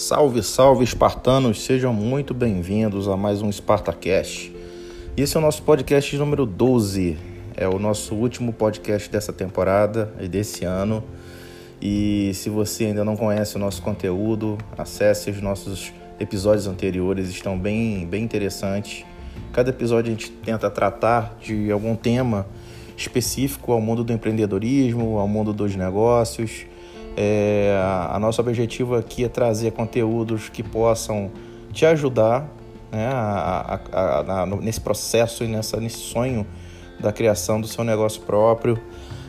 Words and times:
Salve, 0.00 0.42
salve, 0.42 0.82
espartanos! 0.82 1.62
Sejam 1.62 1.92
muito 1.92 2.32
bem-vindos 2.32 3.06
a 3.06 3.18
mais 3.18 3.42
um 3.42 3.52
SpartaCast. 3.52 4.50
Esse 5.14 5.36
é 5.36 5.38
o 5.38 5.42
nosso 5.42 5.62
podcast 5.62 6.16
número 6.16 6.46
12. 6.46 7.18
É 7.54 7.68
o 7.68 7.78
nosso 7.78 8.14
último 8.14 8.50
podcast 8.50 9.10
dessa 9.10 9.30
temporada 9.30 10.10
e 10.18 10.26
desse 10.26 10.64
ano. 10.64 11.04
E 11.82 12.32
se 12.32 12.48
você 12.48 12.86
ainda 12.86 13.04
não 13.04 13.14
conhece 13.14 13.56
o 13.56 13.58
nosso 13.58 13.82
conteúdo, 13.82 14.56
acesse 14.78 15.30
os 15.30 15.42
nossos 15.42 15.92
episódios 16.18 16.66
anteriores, 16.66 17.28
estão 17.28 17.58
bem, 17.58 18.06
bem 18.06 18.24
interessantes. 18.24 19.04
Cada 19.52 19.68
episódio 19.68 20.10
a 20.10 20.12
gente 20.12 20.30
tenta 20.30 20.70
tratar 20.70 21.36
de 21.42 21.70
algum 21.70 21.94
tema 21.94 22.46
específico 22.96 23.70
ao 23.70 23.82
mundo 23.82 24.02
do 24.02 24.14
empreendedorismo, 24.14 25.18
ao 25.18 25.28
mundo 25.28 25.52
dos 25.52 25.76
negócios 25.76 26.69
é, 27.16 27.78
a, 28.10 28.18
nosso 28.18 28.40
objetivo 28.40 28.94
aqui 28.94 29.24
é 29.24 29.28
trazer 29.28 29.72
conteúdos 29.72 30.48
que 30.48 30.62
possam 30.62 31.30
te 31.72 31.84
ajudar 31.86 32.48
né, 32.90 33.08
a, 33.12 33.80
a, 33.92 34.42
a, 34.42 34.46
nesse 34.46 34.80
processo 34.80 35.44
e 35.44 35.48
nessa, 35.48 35.78
nesse 35.78 35.98
sonho 35.98 36.46
da 36.98 37.12
criação 37.12 37.60
do 37.60 37.66
seu 37.66 37.84
negócio 37.84 38.22
próprio, 38.22 38.78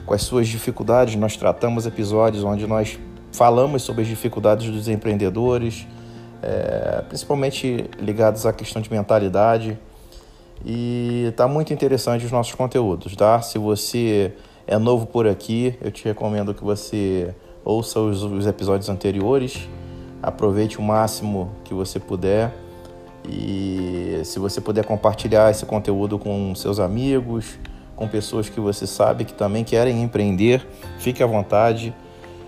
com 0.06 0.14
as 0.14 0.22
suas 0.24 0.48
dificuldades. 0.48 1.16
Nós 1.16 1.38
tratamos 1.38 1.86
episódios 1.86 2.44
onde 2.44 2.68
nós 2.68 3.00
falamos 3.32 3.84
sobre 3.84 4.02
as 4.02 4.08
dificuldades 4.08 4.70
dos 4.70 4.88
empreendedores, 4.88 5.88
é, 6.42 7.04
principalmente 7.08 7.90
ligados 8.00 8.46
à 8.46 8.54
questão 8.54 8.82
de 8.82 8.92
mentalidade. 8.92 9.78
E 10.64 11.26
está 11.30 11.48
muito 11.48 11.74
interessante 11.74 12.26
os 12.26 12.32
nossos 12.32 12.54
conteúdos, 12.54 13.16
tá? 13.16 13.42
Se 13.42 13.58
você 13.58 14.34
é 14.68 14.78
novo 14.78 15.08
por 15.08 15.28
aqui, 15.28 15.76
eu 15.82 15.92
te 15.92 16.04
recomendo 16.06 16.54
que 16.54 16.64
você 16.64 17.34
ouça 17.64 18.00
os, 18.00 18.24
os 18.24 18.48
episódios 18.48 18.90
anteriores, 18.90 19.68
aproveite 20.22 20.78
o 20.80 20.82
máximo 20.82 21.52
que 21.64 21.74
você 21.74 22.00
puder 22.00 22.54
e 23.28 24.22
se 24.24 24.40
você 24.40 24.60
puder 24.60 24.86
compartilhar 24.86 25.52
esse 25.52 25.66
conteúdo 25.66 26.18
com 26.18 26.54
seus 26.56 26.80
amigos, 26.80 27.60
com 27.96 28.08
pessoas 28.08 28.50
que 28.50 28.60
você 28.60 28.88
sabe 28.88 29.26
que 29.26 29.34
também 29.34 29.64
querem 29.64 30.02
empreender, 30.02 30.66
fique 30.98 31.22
à 31.22 31.26
vontade. 31.26 31.94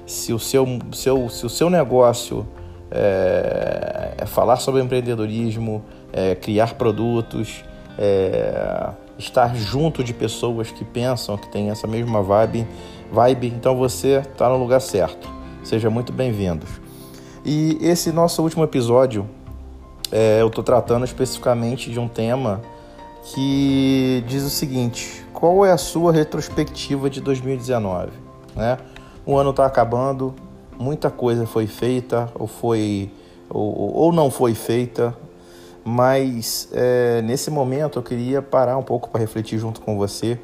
Se 0.05 0.33
o 0.33 0.39
seu, 0.39 0.67
seu, 0.91 1.29
se 1.29 1.45
o 1.45 1.49
seu 1.49 1.69
negócio 1.69 2.45
é, 2.91 4.15
é 4.17 4.25
falar 4.25 4.57
sobre 4.57 4.81
empreendedorismo, 4.81 5.83
é 6.11 6.35
criar 6.35 6.73
produtos, 6.73 7.63
é 7.97 8.89
estar 9.17 9.55
junto 9.55 10.03
de 10.03 10.13
pessoas 10.13 10.71
que 10.71 10.83
pensam, 10.83 11.37
que 11.37 11.47
têm 11.47 11.69
essa 11.69 11.87
mesma 11.87 12.21
vibe, 12.21 12.67
vibe, 13.13 13.53
então 13.55 13.77
você 13.77 14.23
está 14.27 14.49
no 14.49 14.57
lugar 14.57 14.81
certo. 14.81 15.29
Seja 15.63 15.87
muito 15.87 16.11
bem-vindo. 16.11 16.65
E 17.45 17.77
esse 17.79 18.11
nosso 18.11 18.41
último 18.41 18.63
episódio, 18.63 19.29
é, 20.11 20.41
eu 20.41 20.47
estou 20.47 20.63
tratando 20.63 21.05
especificamente 21.05 21.91
de 21.91 21.99
um 21.99 22.07
tema 22.07 22.59
que 23.25 24.23
diz 24.27 24.41
o 24.41 24.49
seguinte: 24.49 25.23
qual 25.31 25.63
é 25.63 25.71
a 25.71 25.77
sua 25.77 26.11
retrospectiva 26.11 27.07
de 27.07 27.21
2019? 27.21 28.09
Né? 28.55 28.79
O 29.23 29.37
ano 29.37 29.51
está 29.51 29.67
acabando, 29.67 30.33
muita 30.79 31.11
coisa 31.11 31.45
foi 31.45 31.67
feita 31.67 32.31
ou 32.33 32.47
foi 32.47 33.11
ou, 33.47 33.95
ou 33.95 34.11
não 34.11 34.31
foi 34.31 34.55
feita, 34.55 35.15
mas 35.85 36.67
é, 36.71 37.21
nesse 37.21 37.51
momento 37.51 37.99
eu 37.99 38.03
queria 38.03 38.41
parar 38.41 38.75
um 38.75 38.83
pouco 38.83 39.07
para 39.07 39.21
refletir 39.21 39.59
junto 39.59 39.81
com 39.81 39.95
você 39.95 40.39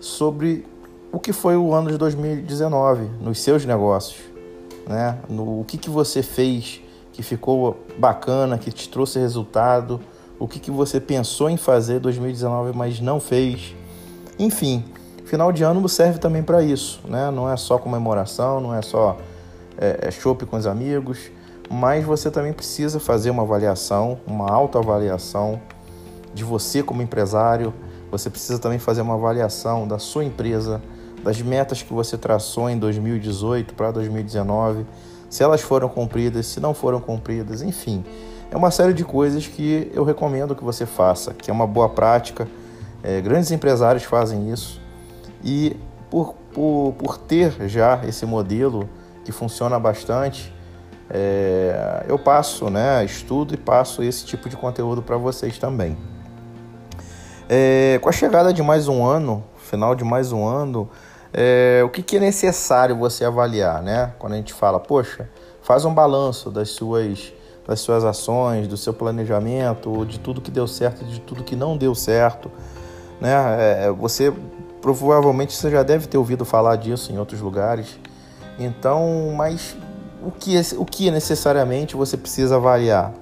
sobre 0.00 0.64
o 1.12 1.18
que 1.18 1.32
foi 1.32 1.56
o 1.56 1.74
ano 1.74 1.90
de 1.90 1.98
2019 1.98 3.10
nos 3.20 3.40
seus 3.40 3.64
negócios, 3.64 4.20
né? 4.86 5.18
No 5.28 5.60
o 5.60 5.64
que, 5.64 5.76
que 5.76 5.90
você 5.90 6.22
fez 6.22 6.80
que 7.12 7.22
ficou 7.22 7.84
bacana, 7.98 8.56
que 8.56 8.70
te 8.70 8.88
trouxe 8.88 9.18
resultado, 9.18 10.00
o 10.38 10.48
que, 10.48 10.58
que 10.58 10.70
você 10.70 11.00
pensou 11.00 11.50
em 11.50 11.56
fazer 11.56 11.96
em 11.96 12.00
2019, 12.00 12.76
mas 12.76 13.00
não 13.00 13.20
fez. 13.20 13.74
Enfim, 14.38 14.84
final 15.24 15.52
de 15.52 15.62
ano 15.62 15.86
serve 15.88 16.18
também 16.18 16.42
para 16.42 16.62
isso, 16.62 17.00
né? 17.06 17.30
Não 17.30 17.50
é 17.50 17.56
só 17.56 17.76
comemoração, 17.76 18.60
não 18.60 18.74
é 18.74 18.80
só 18.80 19.18
é, 19.76 20.08
é 20.08 20.10
chopp 20.10 20.46
com 20.46 20.56
os 20.56 20.66
amigos, 20.66 21.30
mas 21.70 22.04
você 22.04 22.30
também 22.30 22.52
precisa 22.52 22.98
fazer 22.98 23.30
uma 23.30 23.42
avaliação, 23.42 24.18
uma 24.26 24.50
autoavaliação 24.50 25.60
de 26.32 26.42
você 26.42 26.82
como 26.82 27.02
empresário. 27.02 27.74
Você 28.10 28.30
precisa 28.30 28.58
também 28.58 28.78
fazer 28.78 29.02
uma 29.02 29.14
avaliação 29.14 29.86
da 29.86 29.98
sua 29.98 30.24
empresa, 30.24 30.80
das 31.22 31.40
metas 31.42 31.82
que 31.82 31.92
você 31.92 32.16
traçou 32.16 32.68
em 32.68 32.78
2018 32.78 33.74
para 33.74 33.90
2019, 33.90 34.86
se 35.28 35.42
elas 35.42 35.60
foram 35.60 35.88
cumpridas, 35.88 36.46
se 36.46 36.60
não 36.60 36.74
foram 36.74 37.00
cumpridas, 37.00 37.62
enfim. 37.62 38.04
É 38.50 38.56
uma 38.56 38.70
série 38.70 38.92
de 38.92 39.04
coisas 39.04 39.46
que 39.46 39.90
eu 39.94 40.02
recomendo 40.02 40.56
que 40.56 40.64
você 40.64 40.84
faça, 40.84 41.32
que 41.32 41.50
é 41.50 41.52
uma 41.52 41.66
boa 41.66 41.88
prática. 41.88 42.48
É, 43.02 43.20
grandes 43.20 43.50
empresários 43.50 44.04
fazem 44.04 44.50
isso 44.50 44.80
e 45.42 45.76
por, 46.10 46.34
por, 46.52 46.94
por 46.98 47.16
ter 47.16 47.68
já 47.68 48.00
esse 48.06 48.26
modelo 48.26 48.88
que 49.24 49.32
funciona 49.32 49.78
bastante, 49.78 50.52
é, 51.08 52.04
eu 52.08 52.18
passo, 52.18 52.68
né, 52.68 53.04
estudo 53.04 53.54
e 53.54 53.56
passo 53.56 54.02
esse 54.02 54.24
tipo 54.24 54.48
de 54.48 54.56
conteúdo 54.56 55.02
para 55.02 55.16
vocês 55.16 55.58
também. 55.58 55.96
É, 57.48 57.98
com 58.02 58.08
a 58.08 58.12
chegada 58.12 58.52
de 58.52 58.62
mais 58.62 58.86
um 58.86 59.04
ano, 59.04 59.44
final 59.56 59.94
de 59.94 60.04
mais 60.04 60.32
um 60.32 60.46
ano, 60.46 60.88
é, 61.32 61.82
o 61.84 61.88
que, 61.88 62.02
que, 62.02 62.16
é 62.16 62.20
necessário 62.20 62.96
você 62.96 63.24
avaliar, 63.24 63.82
né? 63.82 64.12
Quando 64.18 64.32
a 64.32 64.36
gente 64.36 64.52
fala, 64.52 64.80
poxa, 64.80 65.28
faz 65.62 65.84
um 65.84 65.94
balanço 65.94 66.50
das 66.50 66.70
suas, 66.70 67.32
das 67.66 67.80
suas 67.80 68.04
ações, 68.04 68.66
do 68.66 68.76
seu 68.76 68.92
planejamento, 68.92 70.04
de 70.06 70.18
tudo 70.18 70.40
que 70.40 70.50
deu 70.50 70.66
certo, 70.66 71.04
de 71.04 71.20
tudo 71.20 71.44
que 71.44 71.54
não 71.54 71.76
deu 71.76 71.94
certo, 71.94 72.50
né? 73.20 73.32
É, 73.58 73.86
é, 73.86 73.90
você 73.90 74.32
provavelmente 74.82 75.52
você 75.52 75.70
já 75.70 75.82
deve 75.82 76.06
ter 76.06 76.18
ouvido 76.18 76.44
falar 76.44 76.76
disso 76.76 77.12
em 77.12 77.18
outros 77.18 77.40
lugares. 77.40 77.98
Então, 78.58 79.32
mas 79.36 79.76
o 80.24 80.30
que, 80.30 80.56
é, 80.56 80.62
o 80.76 80.84
que 80.84 81.10
necessariamente 81.10 81.94
você 81.94 82.16
precisa 82.16 82.56
avaliar, 82.56 83.12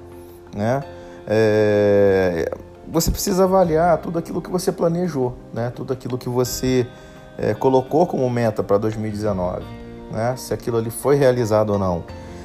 né? 0.55 0.83
É, 1.27 2.51
você 2.91 3.11
precisa 3.11 3.45
avaliar 3.45 3.99
tudo 3.99 4.19
aquilo 4.19 4.41
que 4.41 4.51
você 4.51 4.73
planejou, 4.73 5.37
né? 5.53 5.71
Tudo 5.75 5.93
aquilo 5.93 6.17
que 6.17 6.29
você 6.29 6.87
é, 7.39 7.55
colocou 7.55 8.07
como 8.07 8.29
meta 8.29 8.63
para 8.63 8.77
2019, 8.77 9.65
né? 10.11 10.35
se 10.37 10.53
aquilo 10.53 10.77
ali 10.77 10.91
foi 10.91 11.15
realizado 11.15 11.71
ou 11.71 11.79
não. 11.79 12.05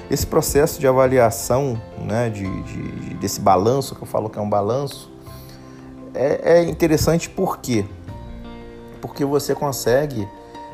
Esse 0.09 0.27
processo 0.27 0.79
de 0.79 0.87
avaliação, 0.87 1.81
né, 1.97 2.29
de, 2.29 2.43
de 2.63 3.13
desse 3.15 3.41
balanço, 3.41 3.95
que 3.95 4.03
eu 4.03 4.07
falo 4.07 4.29
que 4.29 4.37
é 4.37 4.41
um 4.41 4.49
balanço, 4.49 5.11
é, 6.13 6.57
é 6.57 6.63
interessante 6.63 7.29
por 7.29 7.57
quê? 7.57 7.85
Porque 9.01 9.25
você 9.25 9.55
consegue 9.55 10.27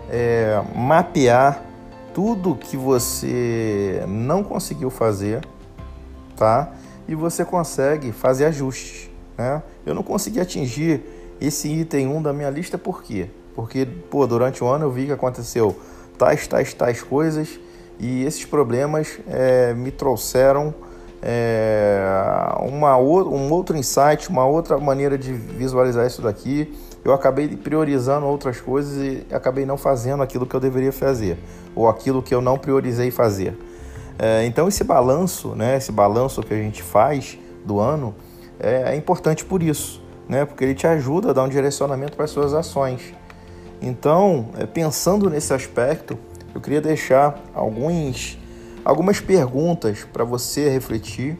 é, 0.09 0.62
mapear 0.75 1.63
tudo 2.13 2.56
que 2.56 2.75
você 2.75 4.03
não 4.08 4.44
conseguiu 4.44 4.90
fazer, 4.90 5.41
tá? 6.35 6.74
E 7.08 7.16
você 7.16 7.46
consegue 7.46 8.12
fazer 8.12 8.46
ajustes, 8.46 9.09
né? 9.38 9.63
Eu 9.85 9.96
não 9.96 10.03
consegui 10.03 10.41
atingir 10.41 11.02
esse 11.40 11.69
item 11.69 12.08
1 12.08 12.22
da 12.22 12.34
minha 12.34 12.50
lista 12.50 12.78
por 12.78 13.02
quê? 13.02 13.29
Porque, 13.59 13.86
pô, 13.86 14.25
durante 14.25 14.64
o 14.64 14.68
ano 14.68 14.86
eu 14.86 14.92
vi 14.92 15.06
que 15.06 15.12
aconteceu 15.12 15.75
tais, 16.18 16.47
tais, 16.47 16.74
tais 16.74 17.03
coisas 17.03 17.59
e 18.00 18.24
esses 18.24 18.46
problemas 18.46 19.20
é, 19.28 19.74
me 19.74 19.92
trouxeram 19.92 20.74
é, 21.22 22.02
uma, 22.62 22.96
um 22.96 23.52
outro 23.52 23.75
insight, 23.75 24.30
uma 24.30 24.46
outra 24.46 24.78
maneira 24.78 25.18
de 25.18 25.34
visualizar 25.34 26.08
isso 26.08 26.22
daqui. 26.22 26.74
Eu 27.03 27.12
acabei 27.14 27.50
priorizando 27.50 28.26
outras 28.26 28.61
coisas 28.61 28.96
e 28.96 29.26
acabei 29.29 29.66
não 29.66 29.76
fazendo 29.76 30.23
aquilo 30.23 30.46
que 30.46 30.55
eu 30.55 30.62
deveria 30.62 30.94
fazer, 30.94 31.38
ou 31.76 31.90
aquilo 31.90 32.23
que 32.23 32.34
eu 32.34 32.40
não 32.40 32.58
priorizei 32.58 33.12
fazer. 33.12 33.58
É, 34.17 34.46
então 34.46 34.70
esse 34.70 34.85
balanço, 34.85 35.50
né, 35.50 35.76
esse 35.76 35.91
balanço 35.91 36.41
que 36.44 36.53
a 36.53 36.58
gente 36.58 36.82
faz 36.82 37.38
do 37.66 37.78
ano 37.78 38.16
é, 38.58 38.94
é 38.94 38.96
importante 38.96 39.44
por 39.44 39.62
isso, 39.62 40.02
né, 40.29 40.46
porque 40.46 40.64
ele 40.64 40.76
te 40.76 40.88
ajuda 40.88 41.32
a 41.32 41.34
dar 41.34 41.44
um 41.44 41.50
direcionamento 41.50 42.16
para 42.16 42.23
as 42.23 42.32
suas 42.32 42.53
ações. 42.53 43.18
Então, 43.81 44.49
é, 44.58 44.66
pensando 44.66 45.29
nesse 45.29 45.53
aspecto, 45.53 46.17
eu 46.53 46.59
queria 46.59 46.81
deixar 46.81 47.40
alguns, 47.53 48.37
algumas 48.84 49.20
perguntas 49.20 50.05
para 50.11 50.23
você 50.23 50.70
refletir 50.70 51.37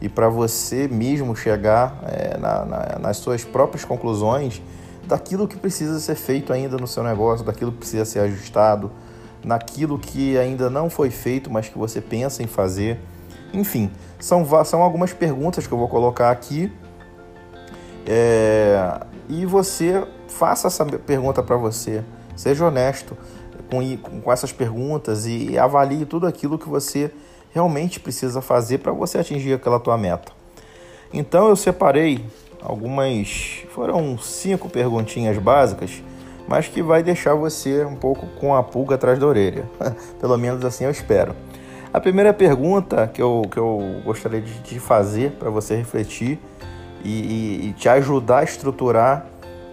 e 0.00 0.08
para 0.08 0.28
você 0.28 0.86
mesmo 0.86 1.34
chegar 1.34 1.98
é, 2.06 2.38
na, 2.38 2.64
na, 2.64 2.98
nas 3.00 3.16
suas 3.16 3.44
próprias 3.44 3.84
conclusões 3.84 4.62
daquilo 5.06 5.48
que 5.48 5.56
precisa 5.56 5.98
ser 5.98 6.14
feito 6.14 6.52
ainda 6.52 6.76
no 6.76 6.86
seu 6.86 7.02
negócio, 7.02 7.44
daquilo 7.44 7.72
que 7.72 7.78
precisa 7.78 8.04
ser 8.04 8.20
ajustado, 8.20 8.92
naquilo 9.42 9.98
que 9.98 10.36
ainda 10.36 10.68
não 10.68 10.90
foi 10.90 11.10
feito, 11.10 11.50
mas 11.50 11.68
que 11.68 11.78
você 11.78 12.00
pensa 12.00 12.42
em 12.42 12.46
fazer. 12.46 13.00
Enfim, 13.52 13.90
são, 14.20 14.46
são 14.64 14.82
algumas 14.82 15.12
perguntas 15.12 15.66
que 15.66 15.72
eu 15.72 15.78
vou 15.78 15.88
colocar 15.88 16.30
aqui. 16.30 16.70
É, 18.06 19.00
e 19.28 19.44
você 19.46 20.06
faça 20.28 20.68
essa 20.68 20.84
pergunta 20.84 21.42
para 21.42 21.56
você. 21.56 22.04
Seja 22.36 22.66
honesto 22.66 23.16
com, 23.70 23.96
com 24.20 24.32
essas 24.32 24.52
perguntas 24.52 25.26
e 25.26 25.58
avalie 25.58 26.04
tudo 26.06 26.26
aquilo 26.26 26.58
que 26.58 26.68
você 26.68 27.10
realmente 27.52 27.98
precisa 27.98 28.40
fazer 28.40 28.78
para 28.78 28.92
você 28.92 29.18
atingir 29.18 29.54
aquela 29.54 29.80
tua 29.80 29.96
meta. 29.98 30.32
Então 31.12 31.48
eu 31.48 31.56
separei 31.56 32.24
algumas, 32.62 33.62
foram 33.70 34.18
cinco 34.18 34.68
perguntinhas 34.68 35.38
básicas, 35.38 36.02
mas 36.46 36.68
que 36.68 36.82
vai 36.82 37.02
deixar 37.02 37.34
você 37.34 37.84
um 37.84 37.96
pouco 37.96 38.26
com 38.38 38.54
a 38.54 38.62
pulga 38.62 38.94
atrás 38.94 39.18
da 39.18 39.26
orelha. 39.26 39.68
Pelo 40.20 40.36
menos 40.36 40.64
assim 40.64 40.84
eu 40.84 40.90
espero. 40.90 41.34
A 41.92 42.00
primeira 42.00 42.34
pergunta 42.34 43.06
que 43.06 43.20
eu, 43.20 43.42
que 43.50 43.58
eu 43.58 44.02
gostaria 44.04 44.40
de, 44.40 44.58
de 44.60 44.78
fazer 44.78 45.32
para 45.32 45.48
você 45.48 45.74
refletir 45.74 46.38
e, 47.02 47.08
e, 47.08 47.68
e, 47.68 47.72
te 47.72 47.88
ajudar 47.88 48.40
a 48.40 48.44
estruturar 48.44 49.26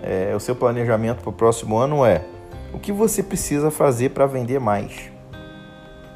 é, 0.03 0.33
o 0.35 0.39
seu 0.39 0.55
planejamento 0.55 1.21
para 1.21 1.29
o 1.29 1.33
próximo 1.33 1.77
ano 1.77 2.05
é: 2.05 2.23
o 2.73 2.79
que 2.79 2.91
você 2.91 3.23
precisa 3.23 3.71
fazer 3.71 4.09
para 4.09 4.25
vender 4.25 4.59
mais? 4.59 5.11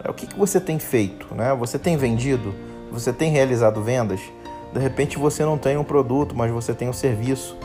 É, 0.04 0.10
o 0.10 0.14
que, 0.14 0.28
que 0.28 0.38
você 0.38 0.60
tem 0.60 0.80
feito? 0.80 1.34
Né? 1.34 1.54
Você 1.56 1.80
tem 1.80 1.98
vendido? 1.98 2.54
Você 2.92 3.14
tem 3.14 3.32
realizado 3.32 3.82
vendas? 3.82 4.20
De 4.74 4.80
repente 4.80 5.18
você 5.18 5.44
não 5.44 5.58
tem 5.58 5.78
um 5.78 5.84
produto, 5.84 6.36
mas 6.36 6.52
você 6.52 6.74
tem 6.74 6.88
um 6.90 6.94
serviço. 6.94 7.58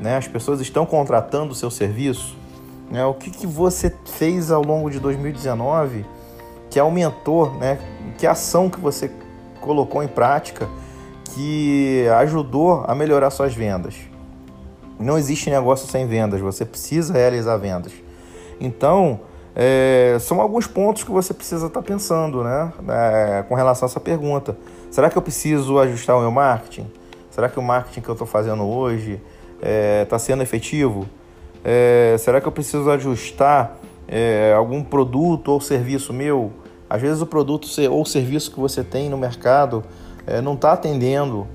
Né? 0.00 0.16
As 0.16 0.26
pessoas 0.26 0.60
estão 0.60 0.84
contratando 0.84 1.52
o 1.52 1.54
seu 1.54 1.70
serviço. 1.70 2.36
Né? 2.90 3.04
O 3.04 3.14
que, 3.14 3.30
que 3.30 3.46
você 3.46 3.94
fez 4.04 4.50
ao 4.50 4.62
longo 4.62 4.90
de 4.90 4.98
2019 4.98 6.04
que 6.70 6.78
aumentou, 6.78 7.52
né? 7.54 7.78
que 8.18 8.26
ação 8.26 8.68
que 8.68 8.80
você 8.80 9.10
colocou 9.60 10.02
em 10.02 10.08
prática 10.08 10.68
que 11.34 12.06
ajudou 12.18 12.84
a 12.86 12.94
melhorar 12.94 13.30
suas 13.30 13.54
vendas? 13.54 14.11
Não 15.02 15.18
existe 15.18 15.50
negócio 15.50 15.88
sem 15.90 16.06
vendas, 16.06 16.40
você 16.40 16.64
precisa 16.64 17.12
realizar 17.12 17.56
vendas. 17.56 17.92
Então, 18.60 19.20
é, 19.54 20.16
são 20.20 20.40
alguns 20.40 20.66
pontos 20.66 21.04
que 21.04 21.10
você 21.10 21.34
precisa 21.34 21.66
estar 21.66 21.82
tá 21.82 21.86
pensando 21.86 22.42
né? 22.42 22.72
É, 22.88 23.44
com 23.48 23.54
relação 23.54 23.86
a 23.86 23.90
essa 23.90 24.00
pergunta. 24.00 24.56
Será 24.90 25.10
que 25.10 25.16
eu 25.16 25.22
preciso 25.22 25.78
ajustar 25.78 26.16
o 26.16 26.20
meu 26.20 26.30
marketing? 26.30 26.86
Será 27.30 27.48
que 27.48 27.58
o 27.58 27.62
marketing 27.62 28.00
que 28.00 28.08
eu 28.08 28.12
estou 28.12 28.26
fazendo 28.26 28.64
hoje 28.64 29.20
está 29.56 29.68
é, 29.68 30.04
tá 30.04 30.18
sendo 30.18 30.42
efetivo? 30.42 31.06
É, 31.64 32.16
será 32.18 32.40
que 32.40 32.48
eu 32.48 32.52
preciso 32.52 32.90
ajustar 32.90 33.78
é, 34.08 34.52
algum 34.56 34.82
produto 34.82 35.48
ou 35.48 35.60
serviço 35.60 36.12
meu? 36.12 36.52
Às 36.88 37.00
vezes 37.00 37.22
o 37.22 37.26
produto 37.26 37.68
ou 37.90 38.04
serviço 38.04 38.50
que 38.50 38.60
você 38.60 38.84
tem 38.84 39.08
no 39.08 39.16
mercado 39.16 39.82
é, 40.26 40.40
não 40.40 40.54
está 40.54 40.72
atendendo 40.72 41.46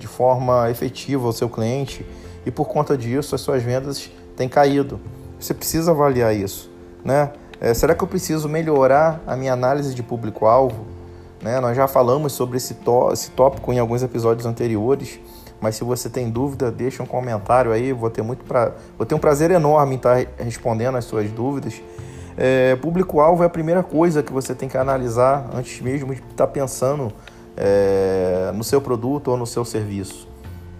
de 0.00 0.08
forma 0.08 0.68
efetiva 0.68 1.28
o 1.28 1.32
seu 1.32 1.48
cliente 1.48 2.04
e 2.46 2.50
por 2.50 2.66
conta 2.68 2.96
disso 2.96 3.34
as 3.34 3.40
suas 3.40 3.62
vendas 3.62 4.10
têm 4.36 4.48
caído. 4.48 5.00
Você 5.38 5.54
precisa 5.54 5.90
avaliar 5.90 6.34
isso, 6.34 6.70
né? 7.04 7.30
É, 7.60 7.72
será 7.72 7.94
que 7.94 8.02
eu 8.02 8.08
preciso 8.08 8.48
melhorar 8.48 9.22
a 9.26 9.36
minha 9.36 9.52
análise 9.52 9.94
de 9.94 10.02
público-alvo? 10.02 10.84
Né? 11.42 11.60
Nós 11.60 11.76
já 11.76 11.86
falamos 11.86 12.32
sobre 12.32 12.56
esse, 12.56 12.76
esse 13.12 13.30
tópico 13.30 13.72
em 13.72 13.78
alguns 13.78 14.02
episódios 14.02 14.46
anteriores, 14.46 15.20
mas 15.60 15.76
se 15.76 15.84
você 15.84 16.10
tem 16.10 16.28
dúvida, 16.28 16.70
deixa 16.70 17.02
um 17.02 17.06
comentário 17.06 17.72
aí, 17.72 17.92
vou 17.92 18.10
ter, 18.10 18.22
muito 18.22 18.44
pra... 18.44 18.72
vou 18.98 19.06
ter 19.06 19.14
um 19.14 19.18
prazer 19.18 19.50
enorme 19.50 19.94
em 19.94 19.96
estar 19.96 20.26
respondendo 20.38 20.96
as 20.96 21.04
suas 21.04 21.30
dúvidas. 21.30 21.80
É, 22.36 22.76
público-alvo 22.76 23.42
é 23.42 23.46
a 23.46 23.50
primeira 23.50 23.82
coisa 23.82 24.22
que 24.22 24.32
você 24.32 24.54
tem 24.54 24.68
que 24.68 24.76
analisar 24.76 25.48
antes 25.54 25.80
mesmo 25.80 26.14
de 26.14 26.20
estar 26.20 26.48
pensando 26.48 27.12
é, 27.56 28.50
no 28.54 28.64
seu 28.64 28.80
produto 28.80 29.28
ou 29.28 29.36
no 29.36 29.46
seu 29.46 29.64
serviço. 29.64 30.28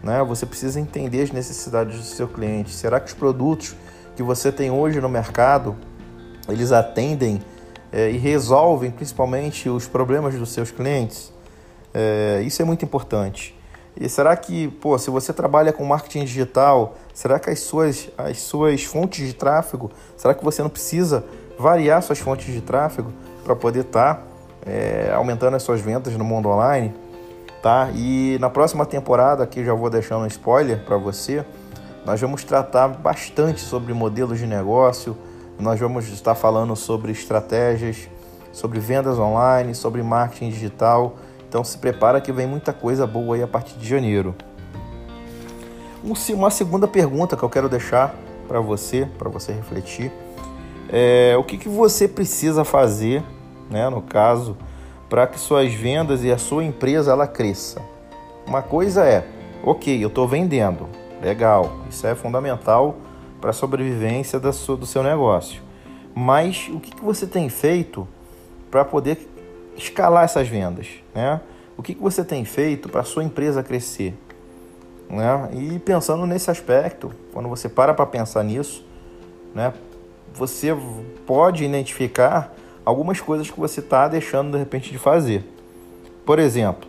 Né? 0.05 0.23
Você 0.23 0.45
precisa 0.45 0.79
entender 0.79 1.23
as 1.23 1.33
necessidades 1.33 1.97
do 1.97 2.05
seu 2.05 2.29
cliente. 2.29 2.71
Será 2.71 3.01
que 3.01 3.07
os 3.07 3.15
produtos 3.15 3.75
que 4.15 4.23
você 4.23 4.53
tem 4.53 4.71
hoje 4.71 5.01
no 5.01 5.09
mercado 5.09 5.75
eles 6.47 6.73
atendem 6.73 7.41
é, 7.91 8.11
e 8.11 8.19
resolvem 8.19 8.91
principalmente 8.91 9.69
os 9.71 9.89
problemas 9.89 10.35
dos 10.35 10.51
seus 10.51 10.71
clientes? 10.71 11.33
É, 11.95 12.43
isso 12.45 12.61
é 12.61 12.65
muito 12.67 12.85
importante. 12.85 13.59
E 13.99 14.07
será 14.07 14.37
que, 14.37 14.69
pô, 14.69 14.99
se 14.99 15.09
você 15.09 15.33
trabalha 15.33 15.73
com 15.73 15.85
marketing 15.85 16.25
digital, 16.25 16.97
será 17.15 17.39
que 17.39 17.49
as 17.49 17.61
suas, 17.61 18.11
as 18.19 18.41
suas 18.41 18.85
fontes 18.85 19.27
de 19.27 19.33
tráfego, 19.33 19.91
será 20.19 20.35
que 20.35 20.45
você 20.45 20.63
não 20.63 20.69
precisa 20.69 21.25
variar 21.59 22.03
suas 22.03 22.19
fontes 22.19 22.53
de 22.53 22.61
tráfego 22.61 23.11
para 23.43 23.57
poder 23.57 23.83
estar 23.83 24.17
tá, 24.17 24.23
é, 24.67 25.13
aumentando 25.15 25.57
as 25.57 25.63
suas 25.63 25.81
vendas 25.81 26.15
no 26.15 26.25
mundo 26.25 26.51
online? 26.51 26.93
Tá? 27.65 27.89
E 27.95 28.37
na 28.43 28.51
próxima 28.51 28.85
temporada, 28.85 29.43
aqui 29.43 29.65
já 29.65 29.73
vou 29.73 29.89
deixando 29.89 30.25
um 30.25 30.27
spoiler 30.27 30.85
para 30.85 30.99
você, 30.99 31.47
nós 32.05 32.21
vamos 32.21 32.45
tratar 32.45 32.89
bastante 32.89 33.63
sobre 33.63 33.95
modelos 33.95 34.39
de 34.39 34.47
negócio, 34.47 35.17
nós 35.59 35.81
vamos 35.81 36.07
estar 36.11 36.35
falando 36.35 36.77
sobre 36.77 37.11
estratégias, 37.11 38.07
sobre 38.53 38.79
vendas 38.81 39.19
online, 39.19 39.75
sobre 39.75 40.03
marketing 40.03 40.51
digital. 40.51 41.17
Então 41.49 41.65
se 41.65 41.79
prepara 41.79 42.21
que 42.21 42.31
vem 42.33 42.47
muita 42.47 42.71
coisa 42.71 43.07
boa 43.07 43.35
aí 43.35 43.43
a 43.43 43.49
partir 43.49 43.79
de 43.79 43.89
janeiro. 43.89 44.35
Uma 46.35 46.51
segunda 46.51 46.87
pergunta 46.87 47.35
que 47.35 47.43
eu 47.43 47.49
quero 47.49 47.71
deixar 47.71 48.15
para 48.47 48.61
você, 48.61 49.09
para 49.17 49.31
você 49.31 49.53
refletir, 49.53 50.13
é 50.91 51.35
o 51.39 51.43
que, 51.43 51.57
que 51.57 51.71
você 51.71 52.07
precisa 52.07 52.63
fazer, 52.63 53.25
né, 53.71 53.89
no 53.89 54.03
caso, 54.03 54.55
para 55.09 55.27
que 55.27 55.39
suas 55.39 55.73
vendas 55.73 56.25
e 56.25 56.33
a 56.33 56.39
sua 56.39 56.65
empresa 56.65 57.13
ela 57.13 57.27
cresça. 57.27 57.81
Uma 58.47 58.63
coisa 58.63 59.05
é, 59.05 59.27
ok, 59.63 60.03
eu 60.03 60.09
estou 60.09 60.27
vendendo, 60.29 60.89
legal, 61.23 61.73
isso 61.89 62.07
é 62.07 62.15
fundamental 62.15 62.97
para 63.41 63.51
a 63.51 63.53
sobrevivência 63.53 64.39
do 64.41 64.87
seu 64.87 65.03
negócio. 65.03 65.63
Mas 66.15 66.69
o 66.73 66.79
que, 66.79 66.95
você 67.03 67.27
tem 67.27 67.49
feito 67.49 68.07
para 68.71 68.85
poder 68.85 69.29
escalar 69.77 70.25
essas 70.25 70.49
vendas? 70.49 70.89
Né? 71.15 71.41
O 71.77 71.83
que, 71.83 71.95
você 71.95 72.25
tem 72.25 72.45
feito 72.45 72.89
para 72.89 73.01
a 73.01 73.05
sua 73.05 73.25
empresa 73.25 73.63
crescer? 73.63 74.15
Né? 75.11 75.51
E 75.53 75.79
pensando 75.79 76.25
nesse 76.27 76.51
aspecto, 76.51 77.13
quando 77.33 77.49
você 77.49 77.69
para 77.69 77.93
para 77.93 78.07
pensar 78.07 78.45
nisso, 78.45 78.87
né, 79.55 79.73
você 80.33 80.77
pode 81.27 81.65
identificar 81.65 82.53
algumas 82.85 83.21
coisas 83.21 83.51
que 83.51 83.59
você 83.59 83.81
está 83.81 84.07
deixando 84.09 84.53
de 84.53 84.59
repente 84.59 84.91
de 84.91 84.99
fazer. 84.99 85.45
Por 86.25 86.39
exemplo, 86.39 86.89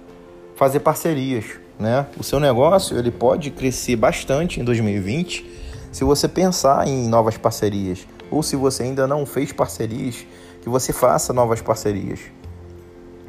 fazer 0.55 0.79
parcerias. 0.79 1.45
Né? 1.79 2.05
O 2.17 2.23
seu 2.23 2.39
negócio 2.39 2.97
ele 2.97 3.11
pode 3.11 3.51
crescer 3.51 3.95
bastante 3.95 4.59
em 4.59 4.63
2020 4.63 5.63
se 5.91 6.03
você 6.03 6.27
pensar 6.27 6.87
em 6.87 7.07
novas 7.07 7.37
parcerias, 7.37 8.05
ou 8.29 8.43
se 8.43 8.55
você 8.55 8.83
ainda 8.83 9.07
não 9.07 9.25
fez 9.25 9.53
parcerias, 9.53 10.25
que 10.61 10.67
você 10.67 10.91
faça 10.91 11.31
novas 11.31 11.61
parcerias. 11.61 12.19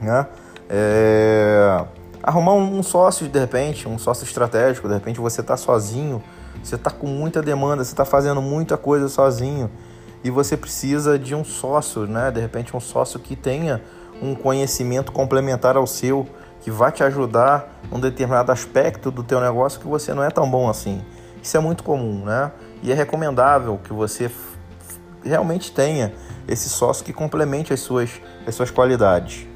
Né? 0.00 0.26
É... 0.68 1.84
Arrumar 2.22 2.54
um 2.54 2.82
sócio 2.82 3.28
de 3.28 3.38
repente, 3.38 3.86
um 3.86 3.98
sócio 3.98 4.24
estratégico, 4.24 4.88
de 4.88 4.94
repente 4.94 5.20
você 5.20 5.42
está 5.42 5.56
sozinho, 5.56 6.20
você 6.60 6.74
está 6.74 6.90
com 6.90 7.06
muita 7.06 7.40
demanda, 7.40 7.84
você 7.84 7.92
está 7.92 8.04
fazendo 8.04 8.42
muita 8.42 8.76
coisa 8.76 9.08
sozinho 9.08 9.70
e 10.26 10.30
você 10.30 10.56
precisa 10.56 11.16
de 11.16 11.36
um 11.36 11.44
sócio, 11.44 12.04
né? 12.04 12.32
De 12.32 12.40
repente 12.40 12.76
um 12.76 12.80
sócio 12.80 13.20
que 13.20 13.36
tenha 13.36 13.80
um 14.20 14.34
conhecimento 14.34 15.12
complementar 15.12 15.76
ao 15.76 15.86
seu, 15.86 16.26
que 16.62 16.68
vai 16.68 16.90
te 16.90 17.04
ajudar 17.04 17.80
num 17.92 18.00
determinado 18.00 18.50
aspecto 18.50 19.12
do 19.12 19.22
teu 19.22 19.40
negócio 19.40 19.78
que 19.78 19.86
você 19.86 20.12
não 20.12 20.24
é 20.24 20.30
tão 20.30 20.50
bom 20.50 20.68
assim. 20.68 21.00
Isso 21.40 21.56
é 21.56 21.60
muito 21.60 21.84
comum, 21.84 22.24
né? 22.24 22.50
E 22.82 22.90
é 22.90 22.94
recomendável 22.94 23.78
que 23.84 23.92
você 23.92 24.28
realmente 25.22 25.70
tenha 25.70 26.12
esse 26.48 26.68
sócio 26.68 27.04
que 27.04 27.12
complemente 27.12 27.72
as 27.72 27.78
suas, 27.78 28.10
as 28.44 28.52
suas 28.52 28.72
qualidades. 28.72 29.46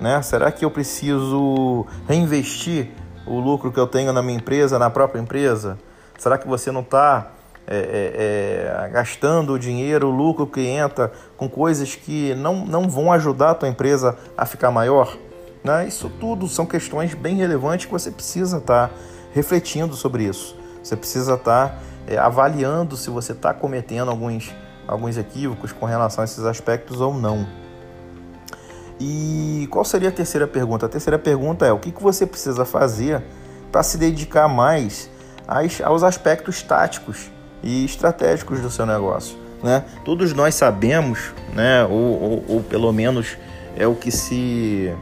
Né? 0.00 0.22
Será 0.22 0.50
que 0.50 0.64
eu 0.64 0.70
preciso 0.70 1.84
reinvestir 2.08 2.92
o 3.26 3.38
lucro 3.38 3.70
que 3.70 3.78
eu 3.78 3.86
tenho 3.86 4.10
na 4.10 4.22
minha 4.22 4.38
empresa, 4.38 4.78
na 4.78 4.88
própria 4.88 5.20
empresa? 5.20 5.78
Será 6.16 6.38
que 6.38 6.48
você 6.48 6.72
não 6.72 6.80
está 6.80 7.30
é, 7.66 7.76
é, 7.76 8.84
é, 8.84 8.88
gastando 8.90 9.54
o 9.54 9.58
dinheiro, 9.58 10.08
o 10.08 10.10
lucro 10.10 10.46
que 10.46 10.60
entra 10.60 11.10
com 11.36 11.48
coisas 11.48 11.94
que 11.94 12.34
não, 12.34 12.64
não 12.66 12.88
vão 12.88 13.10
ajudar 13.10 13.50
a 13.50 13.54
tua 13.54 13.68
empresa 13.68 14.16
a 14.36 14.44
ficar 14.44 14.70
maior? 14.70 15.16
Né? 15.62 15.88
Isso 15.88 16.10
tudo 16.20 16.46
são 16.46 16.66
questões 16.66 17.14
bem 17.14 17.36
relevantes 17.36 17.86
que 17.86 17.92
você 17.92 18.10
precisa 18.10 18.58
estar 18.58 18.88
tá 18.88 18.94
refletindo 19.32 19.94
sobre 19.94 20.24
isso. 20.24 20.54
Você 20.82 20.94
precisa 20.94 21.34
estar 21.34 21.70
tá, 21.70 21.78
é, 22.06 22.18
avaliando 22.18 22.96
se 22.96 23.08
você 23.08 23.32
está 23.32 23.54
cometendo 23.54 24.10
alguns, 24.10 24.54
alguns 24.86 25.16
equívocos 25.16 25.72
com 25.72 25.86
relação 25.86 26.20
a 26.20 26.26
esses 26.26 26.44
aspectos 26.44 27.00
ou 27.00 27.14
não. 27.14 27.46
E 29.00 29.66
qual 29.70 29.84
seria 29.86 30.10
a 30.10 30.12
terceira 30.12 30.46
pergunta? 30.46 30.84
A 30.84 30.88
terceira 30.88 31.18
pergunta 31.18 31.66
é: 31.66 31.72
o 31.72 31.78
que, 31.78 31.90
que 31.90 32.02
você 32.02 32.26
precisa 32.26 32.64
fazer 32.64 33.22
para 33.72 33.82
se 33.82 33.98
dedicar 33.98 34.46
mais 34.46 35.10
aos, 35.48 35.80
aos 35.80 36.02
aspectos 36.04 36.62
táticos 36.62 37.33
e 37.64 37.84
estratégicos 37.84 38.60
do 38.60 38.70
seu 38.70 38.86
negócio? 38.86 39.36
Né? 39.62 39.82
Todos 40.04 40.32
nós 40.32 40.54
sabemos, 40.54 41.32
né, 41.54 41.84
ou, 41.84 41.90
ou, 41.90 42.44
ou 42.48 42.62
pelo 42.62 42.92
menos 42.92 43.36
é 43.76 43.86
o 43.86 43.94
que 43.94 44.10
se 44.10 44.94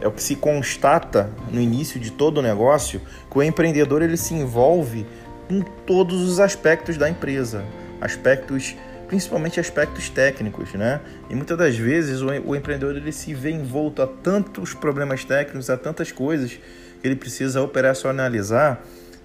é 0.00 0.08
o 0.08 0.10
que 0.10 0.22
se 0.22 0.34
constata 0.34 1.30
no 1.48 1.60
início 1.60 2.00
de 2.00 2.10
todo 2.10 2.38
o 2.38 2.42
negócio, 2.42 3.00
que 3.30 3.38
o 3.38 3.42
empreendedor 3.42 4.02
ele 4.02 4.16
se 4.16 4.34
envolve 4.34 5.06
em 5.48 5.62
todos 5.86 6.20
os 6.28 6.40
aspectos 6.40 6.96
da 6.96 7.08
empresa, 7.08 7.64
aspectos 8.00 8.74
principalmente 9.06 9.60
aspectos 9.60 10.08
técnicos, 10.08 10.72
né? 10.72 10.98
E 11.28 11.34
muitas 11.34 11.58
das 11.58 11.76
vezes 11.76 12.22
o, 12.22 12.28
o 12.46 12.56
empreendedor 12.56 12.96
ele 12.96 13.12
se 13.12 13.34
vê 13.34 13.50
envolto 13.50 14.00
a 14.00 14.06
tantos 14.06 14.72
problemas 14.72 15.22
técnicos, 15.22 15.68
a 15.68 15.76
tantas 15.76 16.10
coisas 16.10 16.52
que 16.52 17.06
ele 17.06 17.14
precisa 17.14 17.60
operacionalizar, 17.60 18.80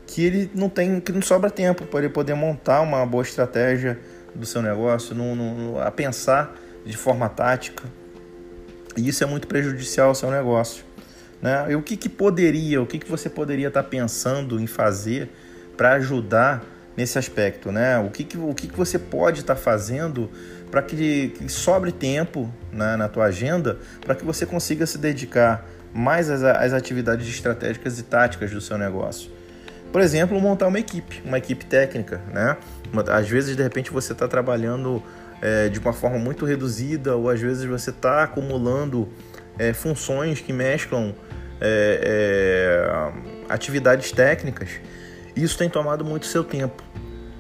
que 0.08 0.24
ele 0.24 0.50
não 0.56 0.70
tem, 0.70 1.02
que 1.02 1.12
não 1.12 1.22
sobra 1.22 1.50
tempo 1.50 1.86
para 1.86 2.00
ele 2.00 2.10
poder 2.10 2.34
montar 2.34 2.82
uma 2.82 3.06
boa 3.06 3.22
estratégia 3.22 4.00
do 4.34 4.46
seu 4.46 4.62
negócio, 4.62 5.14
no, 5.14 5.36
no, 5.36 5.80
a 5.80 5.92
pensar 5.92 6.56
de 6.86 6.96
forma 6.96 7.28
tática. 7.28 7.84
E 8.96 9.08
isso 9.08 9.24
é 9.24 9.28
muito 9.28 9.48
prejudicial 9.48 10.10
ao 10.10 10.16
seu 10.16 10.32
negócio. 10.32 10.84
Né? 11.42 11.68
E 11.70 11.76
o 11.76 11.82
que, 11.82 11.98
que 11.98 12.10
poderia, 12.10 12.82
o 12.82 12.88
que, 12.88 12.98
que 12.98 13.10
você 13.10 13.30
poderia 13.30 13.68
estar 13.68 13.84
pensando 13.84 14.60
em 14.60 14.66
fazer 14.66 15.30
para 15.76 15.94
ajudar 15.94 16.64
nesse 16.96 17.20
aspecto? 17.20 17.72
Né? 17.72 18.00
O, 18.00 18.10
que, 18.10 18.24
que, 18.24 18.38
o 18.38 18.54
que, 18.54 18.68
que 18.68 18.78
você 18.78 18.98
pode 18.98 19.42
estar 19.42 19.56
fazendo 19.56 20.32
para 20.72 20.82
que, 20.82 21.30
que, 21.38 21.50
sobre 21.50 21.92
tempo 21.92 22.52
né, 22.72 22.96
na 22.96 23.08
tua 23.08 23.26
agenda 23.26 23.78
para 24.02 24.16
que 24.16 24.26
você 24.26 24.46
consiga 24.46 24.86
se 24.86 24.98
dedicar 24.98 25.66
mais 25.94 26.30
às, 26.30 26.44
às 26.44 26.74
atividades 26.74 27.28
estratégicas 27.28 28.00
e 28.00 28.04
táticas 28.04 28.52
do 28.52 28.62
seu 28.62 28.78
negócio? 28.78 29.37
Por 29.91 30.01
exemplo, 30.01 30.39
montar 30.39 30.67
uma 30.67 30.79
equipe, 30.79 31.22
uma 31.25 31.38
equipe 31.38 31.65
técnica, 31.65 32.22
né? 32.34 32.58
Às 33.10 33.29
vezes, 33.29 33.56
de 33.56 33.63
repente, 33.63 33.91
você 33.91 34.13
está 34.13 34.27
trabalhando 34.27 35.01
é, 35.41 35.70
de 35.70 35.79
uma 35.79 35.94
forma 35.94 36.17
muito 36.17 36.46
reduzida, 36.46 37.15
ou 37.15 37.29
às 37.29 37.39
vezes 37.39 37.65
você 37.65 37.89
está 37.89 38.24
acumulando 38.24 39.08
é, 39.58 39.74
funções 39.74 40.41
que 40.41 40.51
mesclam 40.53 41.13
é, 41.60 42.00
é, 42.03 43.44
atividades 43.50 44.12
técnicas. 44.12 44.70
Isso 45.36 45.58
tem 45.58 45.70
tomado 45.70 46.03
muito 46.03 46.25
seu 46.25 46.44
tempo. 46.44 46.84